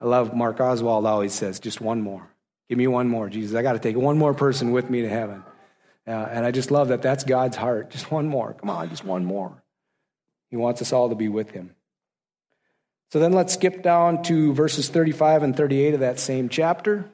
I 0.00 0.06
love 0.06 0.34
Mark 0.34 0.60
Oswald 0.60 1.06
always 1.06 1.32
says, 1.32 1.60
just 1.60 1.80
one 1.80 2.02
more. 2.02 2.28
Give 2.68 2.78
me 2.78 2.86
one 2.86 3.08
more, 3.08 3.28
Jesus. 3.28 3.56
I 3.56 3.62
got 3.62 3.74
to 3.74 3.78
take 3.78 3.96
one 3.96 4.18
more 4.18 4.34
person 4.34 4.72
with 4.72 4.90
me 4.90 5.02
to 5.02 5.08
heaven. 5.08 5.44
Uh, 6.06 6.10
and 6.10 6.44
I 6.44 6.50
just 6.50 6.70
love 6.70 6.88
that 6.88 7.02
that's 7.02 7.24
God's 7.24 7.56
heart. 7.56 7.90
Just 7.90 8.10
one 8.10 8.26
more. 8.26 8.54
Come 8.54 8.70
on, 8.70 8.88
just 8.88 9.04
one 9.04 9.24
more. 9.24 9.62
He 10.50 10.56
wants 10.56 10.82
us 10.82 10.92
all 10.92 11.08
to 11.08 11.14
be 11.14 11.28
with 11.28 11.50
him. 11.50 11.74
So 13.12 13.20
then 13.20 13.32
let's 13.32 13.54
skip 13.54 13.82
down 13.82 14.22
to 14.24 14.52
verses 14.52 14.88
35 14.88 15.42
and 15.44 15.56
38 15.56 15.94
of 15.94 16.00
that 16.00 16.18
same 16.18 16.48
chapter. 16.48 17.08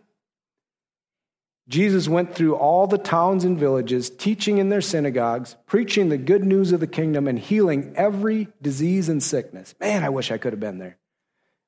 Jesus 1.68 2.08
went 2.08 2.34
through 2.34 2.56
all 2.56 2.86
the 2.86 2.98
towns 2.98 3.44
and 3.44 3.58
villages, 3.58 4.10
teaching 4.10 4.58
in 4.58 4.68
their 4.68 4.80
synagogues, 4.80 5.56
preaching 5.66 6.08
the 6.08 6.18
good 6.18 6.44
news 6.44 6.72
of 6.72 6.80
the 6.80 6.86
kingdom, 6.86 7.28
and 7.28 7.38
healing 7.38 7.92
every 7.96 8.48
disease 8.60 9.08
and 9.08 9.22
sickness. 9.22 9.74
Man, 9.80 10.02
I 10.02 10.08
wish 10.08 10.30
I 10.30 10.38
could 10.38 10.52
have 10.52 10.60
been 10.60 10.78
there. 10.78 10.98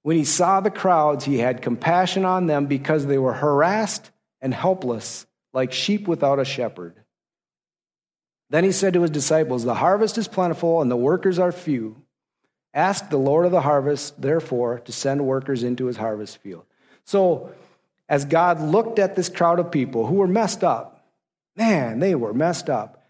When 0.02 0.16
he 0.16 0.24
saw 0.24 0.60
the 0.60 0.70
crowds, 0.70 1.24
he 1.24 1.38
had 1.38 1.62
compassion 1.62 2.24
on 2.24 2.46
them 2.46 2.66
because 2.66 3.06
they 3.06 3.18
were 3.18 3.32
harassed 3.32 4.10
and 4.42 4.52
helpless, 4.52 5.26
like 5.52 5.72
sheep 5.72 6.06
without 6.08 6.38
a 6.38 6.44
shepherd. 6.44 6.94
Then 8.50 8.64
he 8.64 8.72
said 8.72 8.92
to 8.92 9.02
his 9.02 9.10
disciples, 9.10 9.64
The 9.64 9.74
harvest 9.74 10.18
is 10.18 10.28
plentiful 10.28 10.82
and 10.82 10.90
the 10.90 10.96
workers 10.96 11.38
are 11.38 11.52
few. 11.52 11.96
Ask 12.74 13.08
the 13.08 13.16
Lord 13.16 13.46
of 13.46 13.52
the 13.52 13.60
harvest, 13.60 14.20
therefore, 14.20 14.80
to 14.80 14.92
send 14.92 15.24
workers 15.24 15.62
into 15.62 15.86
his 15.86 15.96
harvest 15.96 16.38
field. 16.38 16.64
So, 17.04 17.52
as 18.08 18.24
God 18.24 18.60
looked 18.60 18.98
at 18.98 19.16
this 19.16 19.28
crowd 19.28 19.58
of 19.58 19.70
people 19.70 20.06
who 20.06 20.16
were 20.16 20.26
messed 20.26 20.62
up, 20.62 21.06
man, 21.56 21.98
they 21.98 22.14
were 22.14 22.34
messed 22.34 22.68
up. 22.68 23.06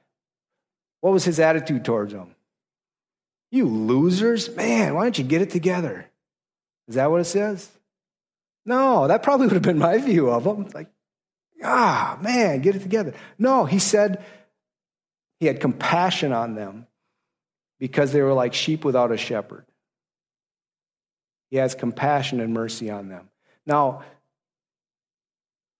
What 1.00 1.12
was 1.12 1.24
his 1.24 1.40
attitude 1.40 1.84
towards 1.84 2.12
them? 2.12 2.34
You 3.50 3.66
losers, 3.66 4.54
man, 4.54 4.94
why 4.94 5.04
don't 5.04 5.18
you 5.18 5.24
get 5.24 5.42
it 5.42 5.50
together? 5.50 6.10
Is 6.88 6.96
that 6.96 7.10
what 7.10 7.20
it 7.20 7.26
says? 7.26 7.70
No, 8.66 9.06
that 9.08 9.22
probably 9.22 9.46
would 9.46 9.54
have 9.54 9.62
been 9.62 9.78
my 9.78 9.98
view 9.98 10.30
of 10.30 10.44
them. 10.44 10.68
Like, 10.74 10.88
ah, 11.62 12.18
man, 12.22 12.62
get 12.62 12.76
it 12.76 12.82
together. 12.82 13.14
No, 13.38 13.64
he 13.64 13.78
said 13.78 14.24
he 15.40 15.46
had 15.46 15.60
compassion 15.60 16.32
on 16.32 16.54
them 16.54 16.86
because 17.78 18.12
they 18.12 18.22
were 18.22 18.32
like 18.32 18.54
sheep 18.54 18.84
without 18.84 19.12
a 19.12 19.16
shepherd. 19.16 19.66
He 21.50 21.58
has 21.58 21.74
compassion 21.74 22.40
and 22.40 22.54
mercy 22.54 22.90
on 22.90 23.08
them. 23.08 23.28
Now, 23.66 24.02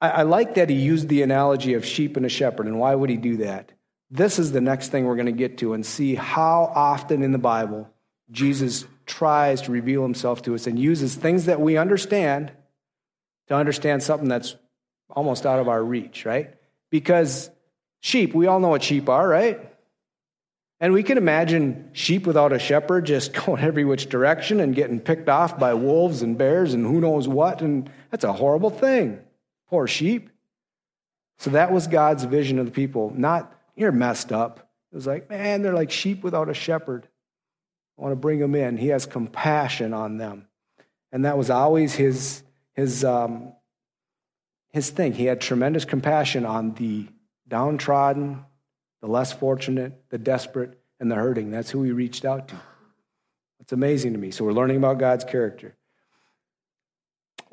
I, 0.05 0.09
I 0.09 0.23
like 0.23 0.55
that 0.57 0.69
he 0.69 0.77
used 0.77 1.09
the 1.09 1.23
analogy 1.23 1.75
of 1.75 1.85
sheep 1.85 2.17
and 2.19 2.27
a 2.27 2.29
shepherd. 2.29 2.67
And 2.67 2.79
why 2.79 2.95
would 2.95 3.09
he 3.09 3.17
do 3.17 3.38
that? 3.38 3.73
This 4.11 4.38
is 4.38 4.53
the 4.53 4.61
next 4.61 4.88
thing 4.88 5.07
we're 5.07 5.17
going 5.17 5.27
to 5.27 5.33
get 5.33 5.59
to 5.59 5.73
and 5.73 5.85
see 5.85 6.14
how 6.14 6.71
often 6.75 7.23
in 7.23 7.33
the 7.33 7.38
Bible 7.38 7.88
Jesus 8.31 8.85
tries 9.07 9.62
to 9.62 9.73
reveal 9.73 10.03
himself 10.03 10.43
to 10.43 10.55
us 10.55 10.67
and 10.67 10.79
uses 10.79 11.14
things 11.14 11.47
that 11.47 11.61
we 11.61 11.79
understand 11.79 12.53
to 13.49 13.55
understand 13.55 14.03
something 14.03 14.29
that's 14.29 14.57
almost 15.11 15.47
out 15.47 15.59
of 15.59 15.69
our 15.69 15.83
reach, 15.83 16.25
right? 16.25 16.55
Because 16.90 17.51
sheep, 18.01 18.35
we 18.35 18.47
all 18.47 18.61
know 18.61 18.69
what 18.69 18.83
sheep 18.83 19.09
are, 19.09 19.27
right? 19.27 19.61
And 20.81 20.93
we 20.93 21.03
can 21.03 21.17
imagine 21.17 21.90
sheep 21.93 22.27
without 22.27 22.53
a 22.53 22.59
shepherd 22.59 23.07
just 23.07 23.33
going 23.47 23.62
every 23.62 23.85
which 23.85 24.09
direction 24.11 24.61
and 24.61 24.75
getting 24.75 25.01
picked 25.01 25.31
off 25.31 25.59
by 25.59 25.73
wolves 25.73 26.21
and 26.21 26.37
bears 26.37 26.75
and 26.75 26.85
who 26.87 27.01
knows 27.01 27.27
what. 27.27 27.62
And 27.62 27.90
that's 28.11 28.25
a 28.25 28.33
horrible 28.33 28.71
thing. 28.71 29.24
Poor 29.75 29.89
sheep. 29.89 30.31
So 31.39 31.51
that 31.51 31.73
was 31.73 31.89
God's 31.89 32.23
vision 32.23 32.61
of 32.61 32.67
the 32.67 32.71
people. 32.71 33.13
Not, 33.13 33.53
you're 33.75 33.91
messed 33.91 34.31
up. 34.31 34.71
It 34.93 34.95
was 34.95 35.05
like, 35.05 35.29
man, 35.29 35.63
they're 35.63 35.75
like 35.75 35.91
sheep 35.91 36.23
without 36.23 36.49
a 36.49 36.55
shepherd. 36.55 37.09
I 37.99 38.03
want 38.03 38.13
to 38.13 38.17
bring 38.17 38.39
them 38.39 38.55
in. 38.55 38.77
He 38.77 38.87
has 38.91 39.05
compassion 39.05 39.93
on 39.93 40.17
them. 40.17 40.47
And 41.11 41.25
that 41.25 41.37
was 41.37 41.51
always 41.51 41.93
his, 41.93 42.45
his, 42.75 43.05
um, 43.05 43.53
his 44.71 44.91
thing. 44.91 45.13
He 45.13 45.25
had 45.25 45.41
tremendous 45.41 45.85
compassion 45.85 46.47
on 46.47 46.75
the 46.75 47.09
downtrodden, 47.49 48.45
the 49.01 49.09
less 49.09 49.33
fortunate, 49.33 50.09
the 50.09 50.19
desperate, 50.19 50.79
and 51.01 51.11
the 51.11 51.17
hurting. 51.17 51.51
That's 51.51 51.73
who 51.73 51.83
he 51.83 51.91
reached 51.91 52.25
out 52.25 52.47
to. 52.47 52.55
It's 53.59 53.73
amazing 53.73 54.13
to 54.13 54.21
me. 54.21 54.31
So 54.31 54.45
we're 54.45 54.53
learning 54.53 54.77
about 54.77 54.99
God's 54.99 55.25
character. 55.25 55.75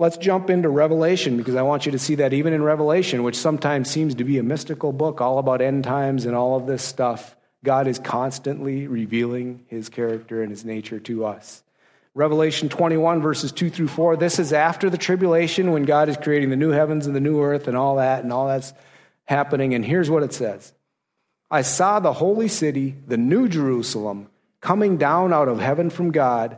Let's 0.02 0.18
jump 0.18 0.50
into 0.50 0.68
Revelation 0.68 1.38
because 1.38 1.54
I 1.54 1.62
want 1.62 1.86
you 1.86 1.92
to 1.92 2.00
see 2.00 2.16
that 2.16 2.34
even 2.34 2.54
in 2.54 2.64
Revelation, 2.64 3.22
which 3.22 3.36
sometimes 3.36 3.88
seems 3.88 4.16
to 4.16 4.24
be 4.24 4.40
a 4.40 4.44
mystical 4.44 4.92
book 4.92 5.22
all 5.22 5.38
about 5.38 5.62
end 5.62 5.84
times 5.84 6.26
and 6.26 6.36
all 6.36 6.58
of 6.58 6.66
this 6.66 6.82
stuff, 6.82 7.36
God 7.64 7.86
is 7.86 8.00
constantly 8.00 8.88
revealing 8.88 9.64
his 9.68 9.90
character 9.90 10.42
and 10.42 10.50
his 10.50 10.66
nature 10.66 11.00
to 11.02 11.26
us. 11.26 11.62
Revelation 12.16 12.68
21, 12.68 13.22
verses 13.22 13.52
2 13.52 13.70
through 13.70 13.90
4. 13.90 14.18
This 14.18 14.40
is 14.40 14.54
after 14.54 14.90
the 14.90 14.98
tribulation 14.98 15.70
when 15.70 15.84
God 15.84 16.10
is 16.10 16.18
creating 16.18 16.50
the 16.50 16.56
new 16.56 16.72
heavens 16.72 17.06
and 17.06 17.16
the 17.16 17.20
new 17.20 17.40
earth 17.40 17.68
and 17.68 17.78
all 17.78 17.98
that, 17.98 18.24
and 18.24 18.34
all 18.34 18.48
that's 18.48 18.74
happening. 19.26 19.76
And 19.76 19.86
here's 19.86 20.10
what 20.10 20.24
it 20.24 20.34
says 20.34 20.74
I 21.52 21.62
saw 21.62 22.00
the 22.00 22.14
holy 22.14 22.48
city, 22.48 22.96
the 23.06 23.18
new 23.18 23.48
Jerusalem, 23.48 24.32
coming 24.62 24.98
down 24.98 25.32
out 25.32 25.48
of 25.48 25.60
heaven 25.60 25.92
from 25.92 26.10
God, 26.10 26.58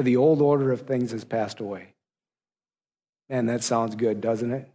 for 0.00 0.04
the 0.04 0.16
old 0.16 0.40
order 0.40 0.72
of 0.72 0.80
things 0.80 1.12
has 1.12 1.24
passed 1.24 1.60
away. 1.60 1.92
Man, 3.28 3.44
that 3.44 3.62
sounds 3.62 3.96
good, 3.96 4.22
doesn't 4.22 4.50
it? 4.50 4.66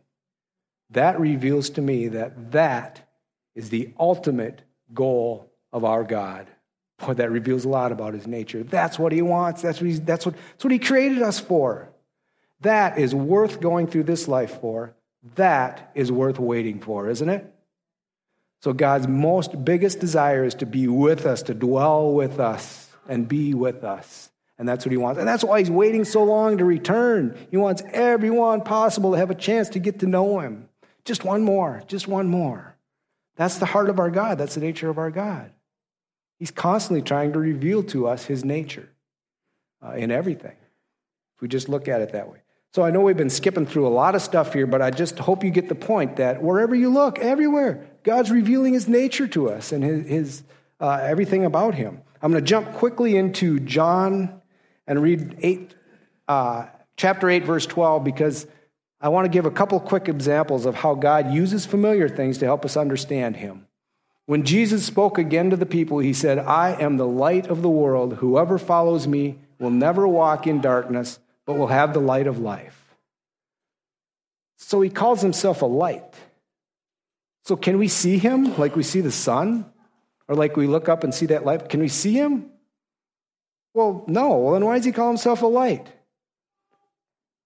That 0.91 1.19
reveals 1.19 1.71
to 1.71 1.81
me 1.81 2.09
that 2.09 2.51
that 2.51 3.09
is 3.55 3.71
the 3.71 3.91
ultimate 3.99 4.61
goal 4.93 5.51
of 5.73 5.83
our 5.83 6.03
God. 6.03 6.45
Boy, 6.99 7.15
that 7.15 7.31
reveals 7.31 7.65
a 7.65 7.69
lot 7.69 7.91
about 7.91 8.13
his 8.13 8.27
nature. 8.27 8.61
That's 8.61 8.99
what 8.99 9.13
he 9.13 9.23
wants. 9.23 9.63
That's 9.63 9.81
what, 9.81 10.05
that's, 10.05 10.27
what, 10.27 10.35
that's 10.35 10.63
what 10.63 10.71
he 10.71 10.77
created 10.77 11.23
us 11.23 11.39
for. 11.39 11.89
That 12.61 12.99
is 12.99 13.15
worth 13.15 13.59
going 13.59 13.87
through 13.87 14.03
this 14.03 14.27
life 14.27 14.61
for. 14.61 14.93
That 15.37 15.89
is 15.95 16.11
worth 16.11 16.37
waiting 16.37 16.81
for, 16.81 17.09
isn't 17.09 17.29
it? 17.29 17.51
So, 18.61 18.73
God's 18.73 19.07
most 19.07 19.65
biggest 19.65 19.99
desire 19.99 20.43
is 20.43 20.53
to 20.53 20.67
be 20.67 20.87
with 20.87 21.25
us, 21.25 21.41
to 21.41 21.55
dwell 21.55 22.11
with 22.11 22.39
us, 22.39 22.91
and 23.09 23.27
be 23.27 23.55
with 23.55 23.83
us. 23.83 24.29
And 24.57 24.67
that's 24.67 24.85
what 24.85 24.91
he 24.91 24.97
wants. 24.97 25.19
And 25.19 25.27
that's 25.27 25.43
why 25.43 25.59
he's 25.59 25.69
waiting 25.69 26.05
so 26.05 26.23
long 26.23 26.57
to 26.57 26.65
return. 26.65 27.37
He 27.51 27.57
wants 27.57 27.83
everyone 27.91 28.61
possible 28.61 29.11
to 29.11 29.17
have 29.17 29.29
a 29.29 29.35
chance 29.35 29.69
to 29.69 29.79
get 29.79 29.99
to 29.99 30.07
know 30.07 30.39
him. 30.39 30.69
Just 31.03 31.23
one 31.23 31.43
more, 31.43 31.83
just 31.87 32.07
one 32.07 32.27
more. 32.27 32.77
That's 33.35 33.57
the 33.57 33.65
heart 33.65 33.89
of 33.89 33.99
our 33.99 34.09
God. 34.09 34.37
That's 34.37 34.55
the 34.55 34.61
nature 34.61 34.89
of 34.89 34.97
our 34.97 35.11
God. 35.11 35.51
He's 36.39 36.51
constantly 36.51 37.01
trying 37.01 37.33
to 37.33 37.39
reveal 37.39 37.83
to 37.83 38.07
us 38.07 38.25
his 38.25 38.43
nature 38.43 38.89
uh, 39.85 39.91
in 39.91 40.09
everything, 40.09 40.55
if 41.35 41.41
we 41.41 41.47
just 41.47 41.69
look 41.69 41.87
at 41.87 42.01
it 42.01 42.13
that 42.13 42.29
way. 42.29 42.39
So 42.73 42.83
I 42.83 42.91
know 42.91 43.01
we've 43.01 43.15
been 43.15 43.29
skipping 43.29 43.65
through 43.65 43.87
a 43.87 43.89
lot 43.89 44.15
of 44.15 44.21
stuff 44.21 44.53
here, 44.53 44.67
but 44.67 44.81
I 44.81 44.89
just 44.89 45.17
hope 45.17 45.43
you 45.43 45.49
get 45.49 45.69
the 45.69 45.75
point 45.75 46.17
that 46.17 46.41
wherever 46.41 46.75
you 46.75 46.89
look, 46.89 47.19
everywhere, 47.19 47.85
God's 48.03 48.31
revealing 48.31 48.73
his 48.73 48.87
nature 48.87 49.27
to 49.29 49.49
us 49.49 49.71
and 49.71 49.83
his, 49.83 50.07
his 50.07 50.43
uh, 50.81 50.99
everything 51.01 51.45
about 51.45 51.75
him. 51.75 52.01
I'm 52.21 52.31
going 52.31 52.43
to 52.43 52.47
jump 52.47 52.73
quickly 52.73 53.15
into 53.15 53.59
John 53.61 54.41
and 54.87 55.01
read 55.01 55.37
eight, 55.41 55.73
uh, 56.27 56.67
chapter 56.97 57.29
8, 57.29 57.43
verse 57.43 57.65
12, 57.65 58.03
because 58.03 58.47
I 59.01 59.09
want 59.09 59.25
to 59.25 59.29
give 59.29 59.45
a 59.45 59.51
couple 59.51 59.79
quick 59.79 60.07
examples 60.07 60.65
of 60.65 60.75
how 60.75 60.95
God 60.95 61.33
uses 61.33 61.65
familiar 61.65 62.09
things 62.09 62.37
to 62.39 62.45
help 62.45 62.65
us 62.65 62.77
understand 62.77 63.37
Him. 63.37 63.67
When 64.25 64.43
Jesus 64.43 64.85
spoke 64.85 65.17
again 65.17 65.51
to 65.51 65.57
the 65.57 65.65
people, 65.65 65.99
He 65.99 66.13
said, 66.13 66.39
I 66.39 66.71
am 66.81 66.97
the 66.97 67.07
light 67.07 67.47
of 67.47 67.61
the 67.61 67.69
world. 67.69 68.15
Whoever 68.15 68.57
follows 68.57 69.07
me 69.07 69.39
will 69.59 69.69
never 69.69 70.07
walk 70.07 70.47
in 70.47 70.61
darkness, 70.61 71.19
but 71.45 71.57
will 71.57 71.67
have 71.67 71.93
the 71.93 71.99
light 71.99 72.27
of 72.27 72.39
life. 72.39 72.95
So 74.57 74.81
He 74.81 74.89
calls 74.89 75.21
Himself 75.21 75.61
a 75.61 75.67
light. 75.67 76.13
So, 77.43 77.55
can 77.55 77.77
we 77.77 77.87
see 77.87 78.17
Him 78.17 78.57
like 78.57 78.75
we 78.75 78.81
see 78.81 79.01
the 79.01 79.11
sun? 79.11 79.71
Or 80.27 80.35
like 80.35 80.57
we 80.57 80.65
look 80.65 80.89
up 80.89 81.03
and 81.03 81.13
see 81.13 81.27
that 81.27 81.45
light? 81.45 81.69
Can 81.69 81.79
we 81.79 81.87
see 81.87 82.13
Him? 82.13 82.49
Well, 83.75 84.05
no. 84.07 84.37
Well, 84.37 84.53
then 84.53 84.65
why 84.65 84.77
does 84.77 84.85
He 84.85 84.91
call 84.91 85.09
Himself 85.09 85.43
a 85.43 85.47
light? 85.47 85.85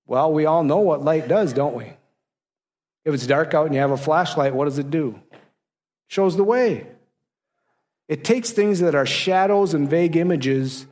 Well, 0.05 0.31
we 0.31 0.45
all 0.45 0.63
know 0.63 0.79
what 0.79 1.03
light 1.03 1.27
does, 1.27 1.51
don't 1.51 1.75
we? 1.75 1.91
If 3.03 3.13
it's 3.13 3.27
dark 3.27 3.53
out 3.53 3.65
and 3.65 3.75
you 3.75 3.81
have 3.81 3.91
a 3.91 3.97
flashlight, 3.97 4.53
what 4.53 4.65
does 4.65 4.77
it 4.77 4.91
do? 4.91 5.19
It 5.31 5.39
shows 6.07 6.37
the 6.37 6.43
way. 6.43 6.87
It 8.07 8.23
takes 8.23 8.51
things 8.51 8.79
that 8.79 8.95
are 8.95 9.05
shadows 9.05 9.73
and 9.73 9.89
vague 9.89 10.15
images 10.15 10.85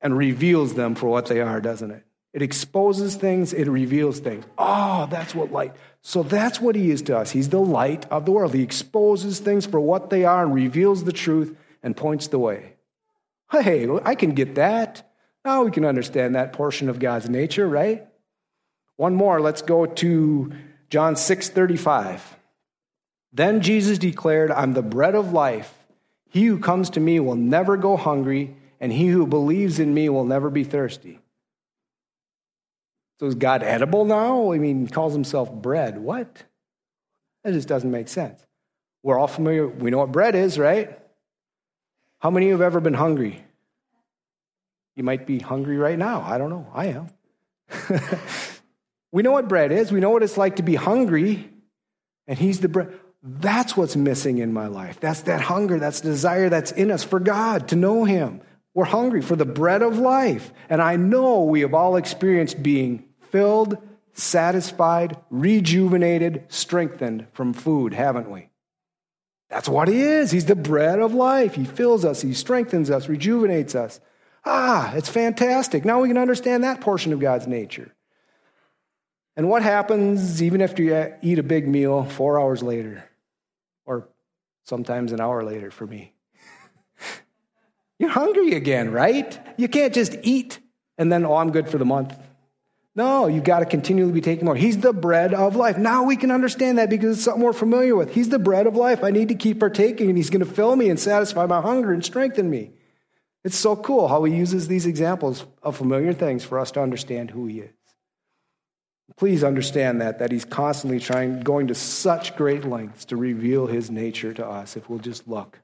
and 0.00 0.16
reveals 0.16 0.74
them 0.74 0.94
for 0.94 1.08
what 1.08 1.26
they 1.26 1.40
are, 1.40 1.60
doesn't 1.60 1.90
it? 1.90 2.04
It 2.32 2.42
exposes 2.42 3.14
things, 3.14 3.52
it 3.52 3.68
reveals 3.68 4.18
things. 4.18 4.44
Oh, 4.58 5.06
that's 5.08 5.36
what 5.36 5.52
light. 5.52 5.72
So 6.02 6.24
that's 6.24 6.60
what 6.60 6.74
he 6.74 6.90
is 6.90 7.02
to 7.02 7.16
us. 7.16 7.30
He's 7.30 7.48
the 7.48 7.60
light 7.60 8.06
of 8.10 8.24
the 8.24 8.32
world. 8.32 8.54
He 8.54 8.62
exposes 8.62 9.38
things 9.38 9.66
for 9.66 9.78
what 9.78 10.10
they 10.10 10.24
are 10.24 10.44
and 10.44 10.52
reveals 10.52 11.04
the 11.04 11.12
truth 11.12 11.56
and 11.82 11.96
points 11.96 12.26
the 12.26 12.40
way. 12.40 12.73
Hey, 13.50 13.88
I 14.04 14.14
can 14.14 14.34
get 14.34 14.56
that. 14.56 15.08
Now 15.44 15.64
we 15.64 15.70
can 15.70 15.84
understand 15.84 16.34
that 16.34 16.52
portion 16.52 16.88
of 16.88 16.98
God's 16.98 17.28
nature, 17.28 17.68
right? 17.68 18.06
One 18.96 19.14
more, 19.14 19.40
let's 19.40 19.62
go 19.62 19.86
to 19.86 20.52
John 20.90 21.16
6 21.16 21.48
35. 21.50 22.36
Then 23.32 23.60
Jesus 23.60 23.98
declared, 23.98 24.50
I'm 24.50 24.74
the 24.74 24.82
bread 24.82 25.14
of 25.14 25.32
life. 25.32 25.72
He 26.30 26.46
who 26.46 26.58
comes 26.58 26.90
to 26.90 27.00
me 27.00 27.20
will 27.20 27.34
never 27.34 27.76
go 27.76 27.96
hungry, 27.96 28.56
and 28.80 28.92
he 28.92 29.08
who 29.08 29.26
believes 29.26 29.78
in 29.78 29.92
me 29.92 30.08
will 30.08 30.24
never 30.24 30.50
be 30.50 30.64
thirsty. 30.64 31.18
So 33.20 33.26
is 33.26 33.34
God 33.34 33.62
edible 33.62 34.04
now? 34.04 34.52
I 34.52 34.58
mean, 34.58 34.86
he 34.86 34.92
calls 34.92 35.12
himself 35.12 35.52
bread. 35.52 35.98
What? 35.98 36.44
That 37.42 37.52
just 37.52 37.68
doesn't 37.68 37.90
make 37.90 38.08
sense. 38.08 38.44
We're 39.02 39.18
all 39.18 39.28
familiar, 39.28 39.68
we 39.68 39.90
know 39.90 39.98
what 39.98 40.12
bread 40.12 40.34
is, 40.34 40.58
right? 40.58 40.98
How 42.24 42.30
many 42.30 42.46
of 42.46 42.48
you 42.48 42.52
have 42.54 42.62
ever 42.62 42.80
been 42.80 42.94
hungry? 42.94 43.44
You 44.96 45.04
might 45.04 45.26
be 45.26 45.40
hungry 45.40 45.76
right 45.76 45.98
now. 45.98 46.22
I 46.22 46.38
don't 46.38 46.48
know. 46.48 46.66
I 46.72 46.86
am. 46.86 47.10
we 49.12 49.22
know 49.22 49.32
what 49.32 49.46
bread 49.46 49.70
is. 49.72 49.92
We 49.92 50.00
know 50.00 50.08
what 50.08 50.22
it's 50.22 50.38
like 50.38 50.56
to 50.56 50.62
be 50.62 50.74
hungry, 50.74 51.50
and 52.26 52.38
he's 52.38 52.60
the 52.60 52.68
bread. 52.70 52.94
That's 53.22 53.76
what's 53.76 53.94
missing 53.94 54.38
in 54.38 54.54
my 54.54 54.68
life. 54.68 55.00
That's 55.00 55.20
that 55.22 55.42
hunger, 55.42 55.78
that's 55.78 56.00
desire 56.00 56.48
that's 56.48 56.72
in 56.72 56.90
us 56.90 57.04
for 57.04 57.20
God, 57.20 57.68
to 57.68 57.76
know 57.76 58.04
Him. 58.04 58.40
We're 58.72 58.84
hungry 58.84 59.20
for 59.20 59.36
the 59.36 59.44
bread 59.44 59.82
of 59.82 59.98
life. 59.98 60.50
And 60.70 60.80
I 60.80 60.96
know 60.96 61.42
we 61.42 61.60
have 61.60 61.74
all 61.74 61.96
experienced 61.96 62.62
being 62.62 63.04
filled, 63.32 63.76
satisfied, 64.14 65.18
rejuvenated, 65.28 66.46
strengthened 66.48 67.26
from 67.34 67.52
food, 67.52 67.92
haven't 67.92 68.30
we? 68.30 68.48
That's 69.50 69.68
what 69.68 69.88
He 69.88 70.00
is. 70.00 70.30
He's 70.30 70.46
the 70.46 70.56
bread 70.56 71.00
of 71.00 71.14
life. 71.14 71.54
He 71.54 71.64
fills 71.64 72.04
us, 72.04 72.22
He 72.22 72.34
strengthens 72.34 72.90
us, 72.90 73.08
rejuvenates 73.08 73.74
us. 73.74 74.00
Ah, 74.44 74.92
it's 74.94 75.08
fantastic. 75.08 75.84
Now 75.84 76.00
we 76.00 76.08
can 76.08 76.18
understand 76.18 76.64
that 76.64 76.80
portion 76.80 77.12
of 77.12 77.20
God's 77.20 77.46
nature. 77.46 77.94
And 79.36 79.48
what 79.48 79.62
happens 79.62 80.42
even 80.42 80.60
after 80.60 80.82
you 80.82 81.14
eat 81.22 81.38
a 81.38 81.42
big 81.42 81.66
meal 81.66 82.04
four 82.04 82.38
hours 82.38 82.62
later? 82.62 83.04
or 83.86 84.08
sometimes 84.64 85.12
an 85.12 85.20
hour 85.20 85.44
later 85.44 85.70
for 85.70 85.86
me. 85.86 86.14
You're 87.98 88.10
hungry 88.10 88.54
again, 88.54 88.90
right? 88.90 89.38
You 89.58 89.68
can't 89.68 89.94
just 89.94 90.16
eat 90.22 90.58
and 90.96 91.10
then, 91.10 91.24
oh, 91.24 91.34
I'm 91.34 91.50
good 91.50 91.68
for 91.68 91.78
the 91.78 91.84
month. 91.84 92.16
No, 92.96 93.26
you've 93.26 93.44
got 93.44 93.58
to 93.58 93.66
continually 93.66 94.12
be 94.12 94.20
taking 94.20 94.44
more. 94.44 94.54
He's 94.54 94.78
the 94.78 94.92
bread 94.92 95.34
of 95.34 95.56
life. 95.56 95.76
Now 95.76 96.04
we 96.04 96.16
can 96.16 96.30
understand 96.30 96.78
that 96.78 96.90
because 96.90 97.16
it's 97.16 97.24
something 97.24 97.42
we're 97.42 97.52
familiar 97.52 97.96
with. 97.96 98.14
He's 98.14 98.28
the 98.28 98.38
bread 98.38 98.68
of 98.68 98.76
life. 98.76 99.02
I 99.02 99.10
need 99.10 99.28
to 99.28 99.34
keep 99.34 99.58
partaking, 99.58 100.08
and 100.08 100.16
He's 100.16 100.30
going 100.30 100.44
to 100.44 100.50
fill 100.50 100.76
me 100.76 100.88
and 100.88 101.00
satisfy 101.00 101.46
my 101.46 101.60
hunger 101.60 101.92
and 101.92 102.04
strengthen 102.04 102.48
me. 102.48 102.70
It's 103.42 103.56
so 103.56 103.74
cool 103.74 104.06
how 104.06 104.22
He 104.24 104.34
uses 104.36 104.68
these 104.68 104.86
examples 104.86 105.44
of 105.62 105.76
familiar 105.76 106.12
things 106.12 106.44
for 106.44 106.58
us 106.58 106.70
to 106.72 106.82
understand 106.82 107.30
who 107.30 107.46
He 107.46 107.60
is. 107.60 107.74
Please 109.16 109.44
understand 109.44 110.00
that, 110.00 110.18
that 110.18 110.32
he's 110.32 110.44
constantly 110.44 110.98
trying, 110.98 111.40
going 111.40 111.68
to 111.68 111.74
such 111.74 112.36
great 112.36 112.64
lengths 112.64 113.04
to 113.06 113.16
reveal 113.16 113.66
his 113.66 113.90
nature 113.90 114.32
to 114.34 114.46
us 114.46 114.76
if 114.76 114.88
we'll 114.88 114.98
just 114.98 115.28
look 115.28 115.60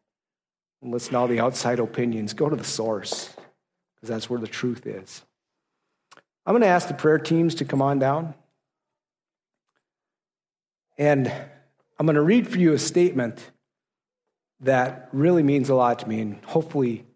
and 0.82 0.92
listen 0.92 1.12
to 1.12 1.18
all 1.18 1.26
the 1.26 1.40
outside 1.40 1.80
opinions. 1.80 2.32
Go 2.32 2.48
to 2.48 2.56
the 2.56 2.64
source, 2.64 3.28
because 3.96 4.08
that's 4.08 4.30
where 4.30 4.38
the 4.38 4.46
truth 4.46 4.86
is. 4.86 5.22
I'm 6.50 6.54
going 6.54 6.62
to 6.62 6.66
ask 6.66 6.88
the 6.88 6.94
prayer 6.94 7.20
teams 7.20 7.54
to 7.54 7.64
come 7.64 7.80
on 7.80 8.00
down. 8.00 8.34
And 10.98 11.32
I'm 11.96 12.06
going 12.06 12.16
to 12.16 12.22
read 12.22 12.48
for 12.48 12.58
you 12.58 12.72
a 12.72 12.78
statement 12.80 13.52
that 14.58 15.10
really 15.12 15.44
means 15.44 15.68
a 15.68 15.76
lot 15.76 16.00
to 16.00 16.08
me 16.08 16.20
and 16.20 16.44
hopefully 16.44 17.06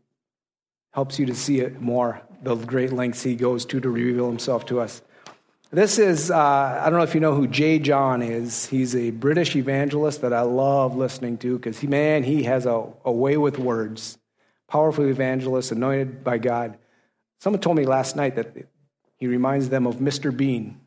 helps 0.93 1.19
you 1.19 1.27
to 1.27 1.35
see 1.35 1.59
it 1.59 1.81
more, 1.81 2.23
the 2.45 2.55
great 2.55 2.93
lengths 2.93 3.25
he 3.25 3.35
goes 3.35 3.65
to 3.65 3.81
to 3.81 3.91
reveal 3.91 4.29
himself 4.29 4.67
to 4.67 4.79
us. 4.79 5.03
This 5.73 5.99
is, 5.99 6.31
uh, 6.31 6.39
I 6.39 6.89
don't 6.89 7.01
know 7.01 7.05
if 7.05 7.17
you 7.17 7.21
know 7.21 7.35
who 7.35 7.49
J.John 7.49 8.23
is. 8.23 8.67
He's 8.67 8.95
a 8.95 9.11
British 9.11 9.57
evangelist 9.57 10.21
that 10.21 10.33
I 10.33 10.43
love 10.43 10.95
listening 10.95 11.39
to 11.39 11.57
because, 11.57 11.81
he, 11.81 11.89
man, 11.89 12.23
he 12.23 12.45
has 12.45 12.67
a, 12.67 12.87
a 13.05 13.11
way 13.11 13.37
with 13.37 13.59
words. 13.59 14.17
Powerful 14.69 15.07
evangelist, 15.07 15.73
anointed 15.73 16.23
by 16.23 16.39
God. 16.39 16.79
Someone 17.41 17.61
told 17.61 17.77
me 17.77 17.85
last 17.85 18.15
night 18.15 18.37
that 18.37 18.55
he 19.17 19.27
reminds 19.27 19.69
them 19.69 19.87
of 19.87 19.97
Mr. 19.97 20.37
Bean. 20.37 20.81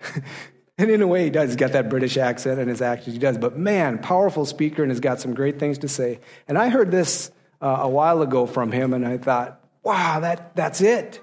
and 0.78 0.90
in 0.90 1.02
a 1.02 1.06
way, 1.06 1.24
he 1.24 1.30
does. 1.30 1.50
He's 1.50 1.56
got 1.56 1.72
that 1.72 1.88
British 1.88 2.16
accent 2.16 2.60
and 2.60 2.68
his 2.68 2.82
actions. 2.82 3.14
He 3.14 3.18
does. 3.18 3.38
But 3.38 3.56
man, 3.56 3.98
powerful 3.98 4.46
speaker 4.46 4.82
and 4.82 4.90
has 4.90 5.00
got 5.00 5.20
some 5.20 5.34
great 5.34 5.58
things 5.58 5.78
to 5.78 5.88
say. 5.88 6.20
And 6.48 6.58
I 6.58 6.68
heard 6.68 6.90
this 6.90 7.30
uh, 7.60 7.78
a 7.80 7.88
while 7.88 8.22
ago 8.22 8.46
from 8.46 8.72
him, 8.72 8.92
and 8.92 9.06
I 9.06 9.18
thought, 9.18 9.60
wow, 9.82 10.20
that, 10.20 10.54
that's 10.56 10.80
it 10.80 11.20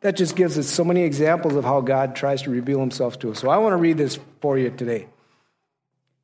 that 0.00 0.16
just 0.16 0.34
gives 0.34 0.58
us 0.58 0.66
so 0.66 0.84
many 0.84 1.02
examples 1.02 1.54
of 1.54 1.64
how 1.64 1.80
God 1.80 2.16
tries 2.16 2.42
to 2.42 2.50
reveal 2.50 2.80
himself 2.80 3.18
to 3.20 3.30
us. 3.30 3.38
So 3.38 3.50
I 3.50 3.58
want 3.58 3.72
to 3.72 3.76
read 3.76 3.98
this 3.98 4.18
for 4.40 4.58
you 4.58 4.70
today. 4.70 5.08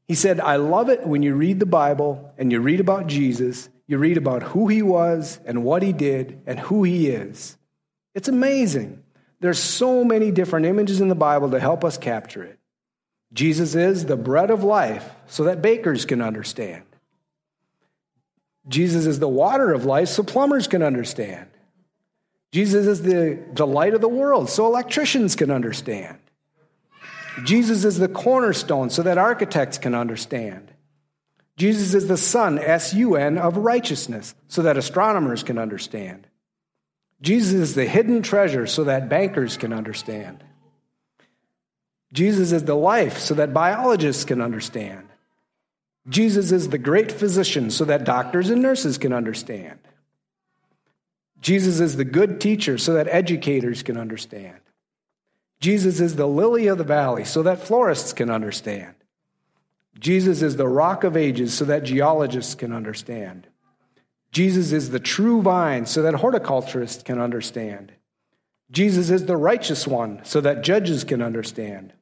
He 0.08 0.14
said, 0.14 0.40
I 0.40 0.56
love 0.56 0.88
it 0.88 1.06
when 1.06 1.22
you 1.22 1.34
read 1.34 1.60
the 1.60 1.66
Bible 1.66 2.32
and 2.38 2.50
you 2.50 2.60
read 2.60 2.80
about 2.80 3.06
Jesus, 3.06 3.68
you 3.86 3.98
read 3.98 4.16
about 4.16 4.42
who 4.42 4.68
he 4.68 4.82
was 4.82 5.40
and 5.44 5.64
what 5.64 5.82
he 5.82 5.92
did 5.92 6.40
and 6.46 6.58
who 6.58 6.84
he 6.84 7.08
is. 7.08 7.56
It's 8.14 8.28
amazing. 8.28 9.02
There's 9.40 9.58
so 9.58 10.04
many 10.04 10.30
different 10.30 10.66
images 10.66 11.00
in 11.00 11.08
the 11.08 11.14
Bible 11.14 11.50
to 11.50 11.60
help 11.60 11.84
us 11.84 11.98
capture 11.98 12.42
it. 12.42 12.58
Jesus 13.32 13.74
is 13.74 14.06
the 14.06 14.16
bread 14.16 14.50
of 14.50 14.64
life 14.64 15.10
so 15.26 15.44
that 15.44 15.60
bakers 15.60 16.04
can 16.04 16.22
understand. 16.22 16.84
Jesus 18.68 19.06
is 19.06 19.18
the 19.18 19.28
water 19.28 19.72
of 19.72 19.84
life 19.84 20.08
so 20.08 20.22
plumbers 20.22 20.66
can 20.66 20.82
understand. 20.82 21.48
Jesus 22.52 22.86
is 22.86 23.02
the, 23.02 23.38
the 23.52 23.66
light 23.66 23.94
of 23.94 24.00
the 24.00 24.08
world, 24.08 24.48
so 24.48 24.66
electricians 24.66 25.36
can 25.36 25.50
understand. 25.50 26.18
Jesus 27.44 27.84
is 27.84 27.98
the 27.98 28.08
cornerstone, 28.08 28.88
so 28.88 29.02
that 29.02 29.18
architects 29.18 29.76
can 29.76 29.94
understand. 29.94 30.72
Jesus 31.58 31.92
is 31.92 32.08
the 32.08 32.16
sun, 32.16 32.58
S 32.58 32.94
U 32.94 33.16
N, 33.16 33.36
of 33.36 33.58
righteousness, 33.58 34.34
so 34.48 34.62
that 34.62 34.78
astronomers 34.78 35.42
can 35.42 35.58
understand. 35.58 36.25
Jesus 37.20 37.54
is 37.54 37.74
the 37.74 37.86
hidden 37.86 38.22
treasure, 38.22 38.66
so 38.66 38.84
that 38.84 39.08
bankers 39.08 39.56
can 39.56 39.72
understand. 39.72 40.44
Jesus 42.12 42.52
is 42.52 42.64
the 42.64 42.74
life, 42.74 43.18
so 43.18 43.34
that 43.34 43.54
biologists 43.54 44.24
can 44.24 44.40
understand. 44.40 45.08
Jesus 46.08 46.52
is 46.52 46.68
the 46.68 46.78
great 46.78 47.10
physician, 47.10 47.70
so 47.70 47.84
that 47.86 48.04
doctors 48.04 48.50
and 48.50 48.62
nurses 48.62 48.98
can 48.98 49.12
understand. 49.12 49.78
Jesus 51.40 51.80
is 51.80 51.96
the 51.96 52.04
good 52.04 52.40
teacher 52.40 52.78
so 52.78 52.94
that 52.94 53.08
educators 53.08 53.82
can 53.82 53.96
understand. 53.96 54.58
Jesus 55.60 56.00
is 56.00 56.16
the 56.16 56.26
lily 56.26 56.66
of 56.66 56.78
the 56.78 56.84
valley 56.84 57.24
so 57.24 57.42
that 57.44 57.60
florists 57.60 58.12
can 58.12 58.30
understand. 58.30 58.94
Jesus 59.98 60.42
is 60.42 60.56
the 60.56 60.68
rock 60.68 61.04
of 61.04 61.16
ages 61.16 61.54
so 61.54 61.64
that 61.66 61.84
geologists 61.84 62.54
can 62.54 62.72
understand. 62.72 63.46
Jesus 64.32 64.72
is 64.72 64.90
the 64.90 65.00
true 65.00 65.42
vine 65.42 65.86
so 65.86 66.02
that 66.02 66.14
horticulturists 66.14 67.02
can 67.02 67.20
understand. 67.20 67.92
Jesus 68.70 69.10
is 69.10 69.26
the 69.26 69.36
righteous 69.36 69.86
one 69.86 70.20
so 70.24 70.40
that 70.40 70.62
judges 70.62 71.04
can 71.04 71.22
understand. 71.22 71.92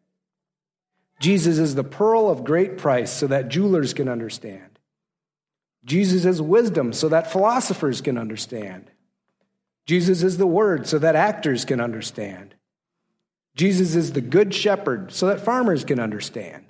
Jesus 1.20 1.58
is 1.58 1.74
the 1.74 1.84
pearl 1.84 2.28
of 2.28 2.44
great 2.44 2.78
price 2.78 3.10
so 3.10 3.26
that 3.26 3.48
jewelers 3.48 3.94
can 3.94 4.08
understand. 4.08 4.78
Jesus 5.84 6.24
is 6.24 6.40
wisdom 6.40 6.92
so 6.92 7.08
that 7.08 7.30
philosophers 7.30 8.00
can 8.00 8.16
understand. 8.16 8.90
Jesus 9.86 10.22
is 10.22 10.38
the 10.38 10.46
Word 10.46 10.86
so 10.86 10.98
that 10.98 11.14
actors 11.14 11.64
can 11.64 11.80
understand. 11.80 12.54
Jesus 13.54 13.94
is 13.94 14.12
the 14.12 14.20
Good 14.20 14.54
Shepherd 14.54 15.12
so 15.12 15.26
that 15.26 15.40
farmers 15.40 15.84
can 15.84 16.00
understand. 16.00 16.64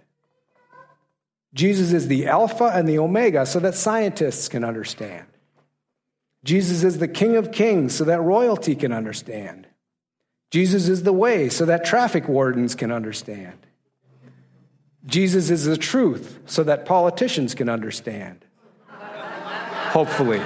Jesus 1.55 1.93
is 1.93 2.09
the 2.09 2.27
Alpha 2.27 2.65
and 2.65 2.89
the 2.89 2.99
Omega 2.99 3.47
so 3.47 3.61
that 3.61 3.77
scientists 3.77 4.49
can 4.49 4.65
understand. 4.65 5.27
Jesus 6.45 6.85
is 6.85 6.99
the 6.99 7.09
King 7.09 7.37
of 7.37 7.51
Kings 7.51 7.95
so 7.95 8.05
that 8.05 8.21
royalty 8.21 8.75
can 8.75 8.93
understand. 8.93 9.67
Jesus 10.51 10.89
is 10.89 11.03
the 11.03 11.13
way 11.13 11.49
so 11.49 11.65
that 11.65 11.85
traffic 11.85 12.29
wardens 12.29 12.75
can 12.75 12.93
understand. 12.93 13.67
Jesus 15.07 15.51
is 15.51 15.65
the 15.65 15.77
truth 15.77 16.39
so 16.47 16.63
that 16.63 16.87
politicians 16.87 17.55
can 17.55 17.69
understand. 17.69 18.45
Hopefully. 18.89 20.43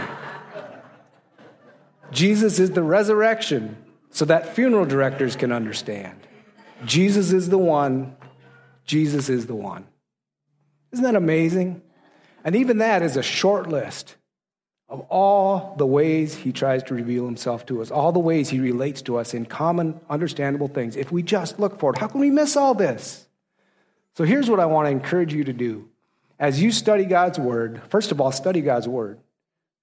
Jesus 2.13 2.59
is 2.59 2.71
the 2.71 2.83
resurrection 2.83 3.77
so 4.11 4.25
that 4.25 4.55
funeral 4.55 4.87
directors 4.87 5.37
can 5.37 5.53
understand. 5.53 6.27
Jesus 6.85 7.33
is 7.33 7.49
the 7.49 7.59
one. 7.59 8.17
Jesus 8.85 9.29
is 9.29 9.47
the 9.47 9.55
one. 9.55 9.87
Isn't 10.93 11.05
that 11.05 11.17
amazing? 11.17 11.83
And 12.45 12.57
even 12.57 12.79
that 12.79 13.03
is 13.03 13.17
a 13.17 13.23
short 13.23 13.69
list 13.69 14.17
of 14.89 15.01
all 15.11 15.75
the 15.77 15.87
ways 15.87 16.35
he 16.35 16.53
tries 16.53 16.83
to 16.85 16.95
reveal 16.95 17.27
himself 17.27 17.67
to 17.67 17.83
us, 17.83 17.91
all 17.91 18.11
the 18.11 18.19
ways 18.19 18.49
he 18.49 18.59
relates 18.59 19.03
to 19.03 19.19
us 19.19 19.35
in 19.35 19.45
common, 19.45 20.01
understandable 20.09 20.69
things. 20.69 20.97
If 20.97 21.13
we 21.13 21.23
just 21.23 21.61
look 21.61 21.79
for 21.79 21.93
it, 21.93 21.99
how 21.99 22.09
can 22.09 22.21
we 22.21 22.31
miss 22.31 22.57
all 22.57 22.75
this? 22.75 23.27
So 24.17 24.25
here's 24.25 24.49
what 24.49 24.61
I 24.61 24.67
want 24.67 24.87
to 24.87 24.91
encourage 24.91 25.35
you 25.35 25.45
to 25.45 25.53
do. 25.53 25.89
As 26.39 26.63
you 26.63 26.73
study 26.73 27.05
God's 27.05 27.39
word, 27.39 27.83
first 27.89 28.13
of 28.13 28.21
all, 28.21 28.33
study 28.33 28.63
God's 28.63 28.89
word. 28.89 29.19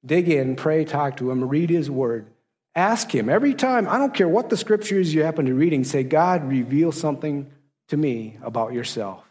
Dig 0.06 0.30
in, 0.30 0.56
pray, 0.56 0.86
talk 0.86 1.18
to 1.18 1.30
him, 1.30 1.48
read 1.48 1.70
his 1.70 1.90
word. 1.90 2.28
Ask 2.76 3.14
him 3.14 3.30
every 3.30 3.54
time, 3.54 3.88
I 3.88 3.98
don't 3.98 4.14
care 4.14 4.28
what 4.28 4.50
the 4.50 4.58
scriptures 4.58 5.14
you 5.14 5.24
happen 5.24 5.46
to 5.46 5.54
reading, 5.54 5.84
say, 5.84 6.04
God, 6.04 6.48
reveal 6.48 6.92
something 6.92 7.50
to 7.88 7.98
me 7.98 8.38
about 8.42 8.74
yourself. 8.74 9.24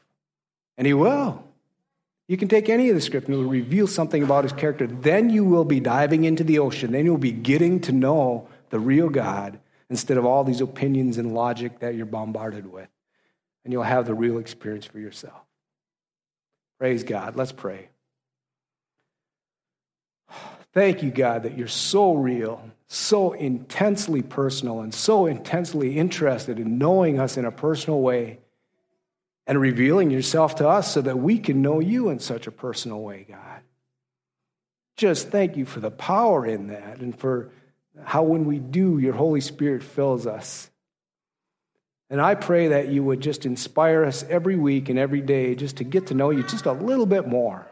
And 0.79 0.87
he 0.87 0.95
will. 0.95 1.45
You 2.27 2.37
can 2.39 2.49
take 2.49 2.69
any 2.69 2.89
of 2.89 2.95
the 2.95 3.03
script 3.03 3.27
and 3.27 3.35
it 3.35 3.39
will 3.39 3.51
reveal 3.51 3.87
something 3.87 4.23
about 4.23 4.45
his 4.45 4.53
character. 4.53 4.87
Then 4.87 5.29
you 5.29 5.45
will 5.45 5.65
be 5.65 5.81
diving 5.81 6.25
into 6.25 6.43
the 6.43 6.59
ocean. 6.59 6.93
Then 6.93 7.05
you'll 7.05 7.19
be 7.19 7.33
getting 7.33 7.81
to 7.81 7.93
know 7.93 8.49
the 8.71 8.79
real 8.79 9.11
God 9.11 9.59
instead 9.91 10.17
of 10.17 10.25
all 10.25 10.43
these 10.43 10.63
opinions 10.63 11.19
and 11.19 11.35
logic 11.35 11.81
that 11.81 11.95
you're 11.95 12.07
bombarded 12.07 12.71
with. 12.71 12.89
And 13.65 13.73
you'll 13.73 13.83
have 13.83 14.07
the 14.07 14.15
real 14.15 14.39
experience 14.39 14.87
for 14.87 14.99
yourself. 14.99 15.41
Praise 16.79 17.05
God. 17.05 17.37
Let's 17.37 17.53
pray. 17.53 17.89
Thank 20.73 21.03
you, 21.03 21.11
God, 21.11 21.45
that 21.45 21.57
you're 21.57 21.69
so 21.69 22.15
real, 22.15 22.61
so 22.89 23.33
intensely 23.33 24.23
personal, 24.23 24.81
and 24.81 24.93
so 24.93 25.27
intensely 25.27 25.97
interested 25.99 26.59
in 26.59 26.79
knowing 26.79 27.21
us 27.21 27.37
in 27.37 27.45
a 27.45 27.53
personal 27.53 28.01
way 28.01 28.41
and 29.47 29.61
revealing 29.61 30.11
yourself 30.11 30.57
to 30.57 30.69
us 30.69 30.93
so 30.93 31.03
that 31.03 31.19
we 31.19 31.39
can 31.39 31.63
know 31.63 31.81
you 31.81 32.09
in 32.09 32.19
such 32.19 32.47
a 32.47 32.51
personal 32.51 33.01
way, 33.01 33.27
God. 33.29 33.61
Just 34.97 35.29
thank 35.29 35.57
you 35.57 35.67
for 35.67 35.81
the 35.81 35.91
power 35.91 36.47
in 36.47 36.69
that 36.69 37.01
and 37.01 37.19
for 37.19 37.51
how, 38.03 38.23
when 38.23 38.45
we 38.45 38.59
do, 38.59 38.99
your 38.99 39.13
Holy 39.13 39.41
Spirit 39.41 39.83
fills 39.83 40.27
us. 40.27 40.71
And 42.11 42.21
I 42.21 42.35
pray 42.35 42.69
that 42.69 42.89
you 42.89 43.03
would 43.03 43.21
just 43.21 43.47
inspire 43.47 44.05
us 44.05 44.25
every 44.29 44.57
week 44.57 44.89
and 44.89 44.99
every 44.99 45.21
day 45.21 45.55
just 45.55 45.77
to 45.79 45.85
get 45.85 46.09
to 46.09 46.15
know 46.15 46.31
you 46.31 46.43
just 46.43 46.67
a 46.67 46.73
little 46.73 47.07
bit 47.07 47.27
more. 47.27 47.67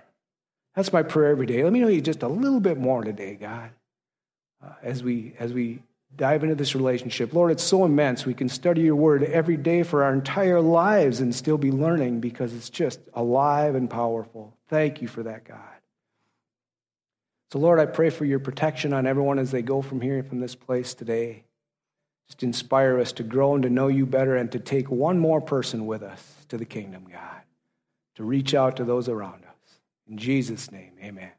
That's 0.74 0.92
my 0.92 1.02
prayer 1.02 1.30
every 1.30 1.46
day. 1.46 1.62
Let 1.62 1.72
me 1.72 1.80
know 1.80 1.88
you 1.88 2.00
just 2.00 2.22
a 2.22 2.28
little 2.28 2.60
bit 2.60 2.78
more 2.78 3.04
today, 3.04 3.34
God, 3.34 3.70
uh, 4.64 4.72
as 4.82 5.02
we 5.02 5.34
as 5.38 5.52
we 5.52 5.82
dive 6.16 6.42
into 6.42 6.54
this 6.54 6.74
relationship. 6.74 7.32
Lord, 7.32 7.50
it's 7.50 7.62
so 7.62 7.84
immense. 7.84 8.26
We 8.26 8.34
can 8.34 8.48
study 8.48 8.82
your 8.82 8.96
word 8.96 9.24
every 9.24 9.56
day 9.56 9.82
for 9.82 10.04
our 10.04 10.12
entire 10.12 10.60
lives 10.60 11.20
and 11.20 11.34
still 11.34 11.58
be 11.58 11.72
learning 11.72 12.20
because 12.20 12.54
it's 12.54 12.70
just 12.70 13.00
alive 13.14 13.74
and 13.74 13.88
powerful. 13.88 14.56
Thank 14.68 15.00
you 15.00 15.08
for 15.08 15.22
that, 15.22 15.44
God. 15.44 15.58
So, 17.52 17.58
Lord, 17.58 17.78
I 17.80 17.86
pray 17.86 18.10
for 18.10 18.24
your 18.24 18.38
protection 18.38 18.92
on 18.92 19.06
everyone 19.06 19.38
as 19.38 19.50
they 19.50 19.62
go 19.62 19.82
from 19.82 20.00
here, 20.00 20.22
from 20.22 20.40
this 20.40 20.54
place 20.54 20.94
today. 20.94 21.44
Just 22.28 22.42
inspire 22.42 22.98
us 22.98 23.12
to 23.12 23.22
grow 23.22 23.54
and 23.54 23.62
to 23.62 23.70
know 23.70 23.88
you 23.88 24.06
better 24.06 24.36
and 24.36 24.50
to 24.52 24.58
take 24.58 24.90
one 24.90 25.18
more 25.18 25.40
person 25.40 25.86
with 25.86 26.02
us 26.02 26.34
to 26.48 26.56
the 26.56 26.64
kingdom, 26.64 27.06
God, 27.10 27.42
to 28.14 28.24
reach 28.24 28.54
out 28.54 28.76
to 28.76 28.84
those 28.84 29.08
around 29.08 29.44
us. 29.44 29.80
In 30.08 30.16
Jesus' 30.16 30.72
name, 30.72 30.92
amen. 31.02 31.32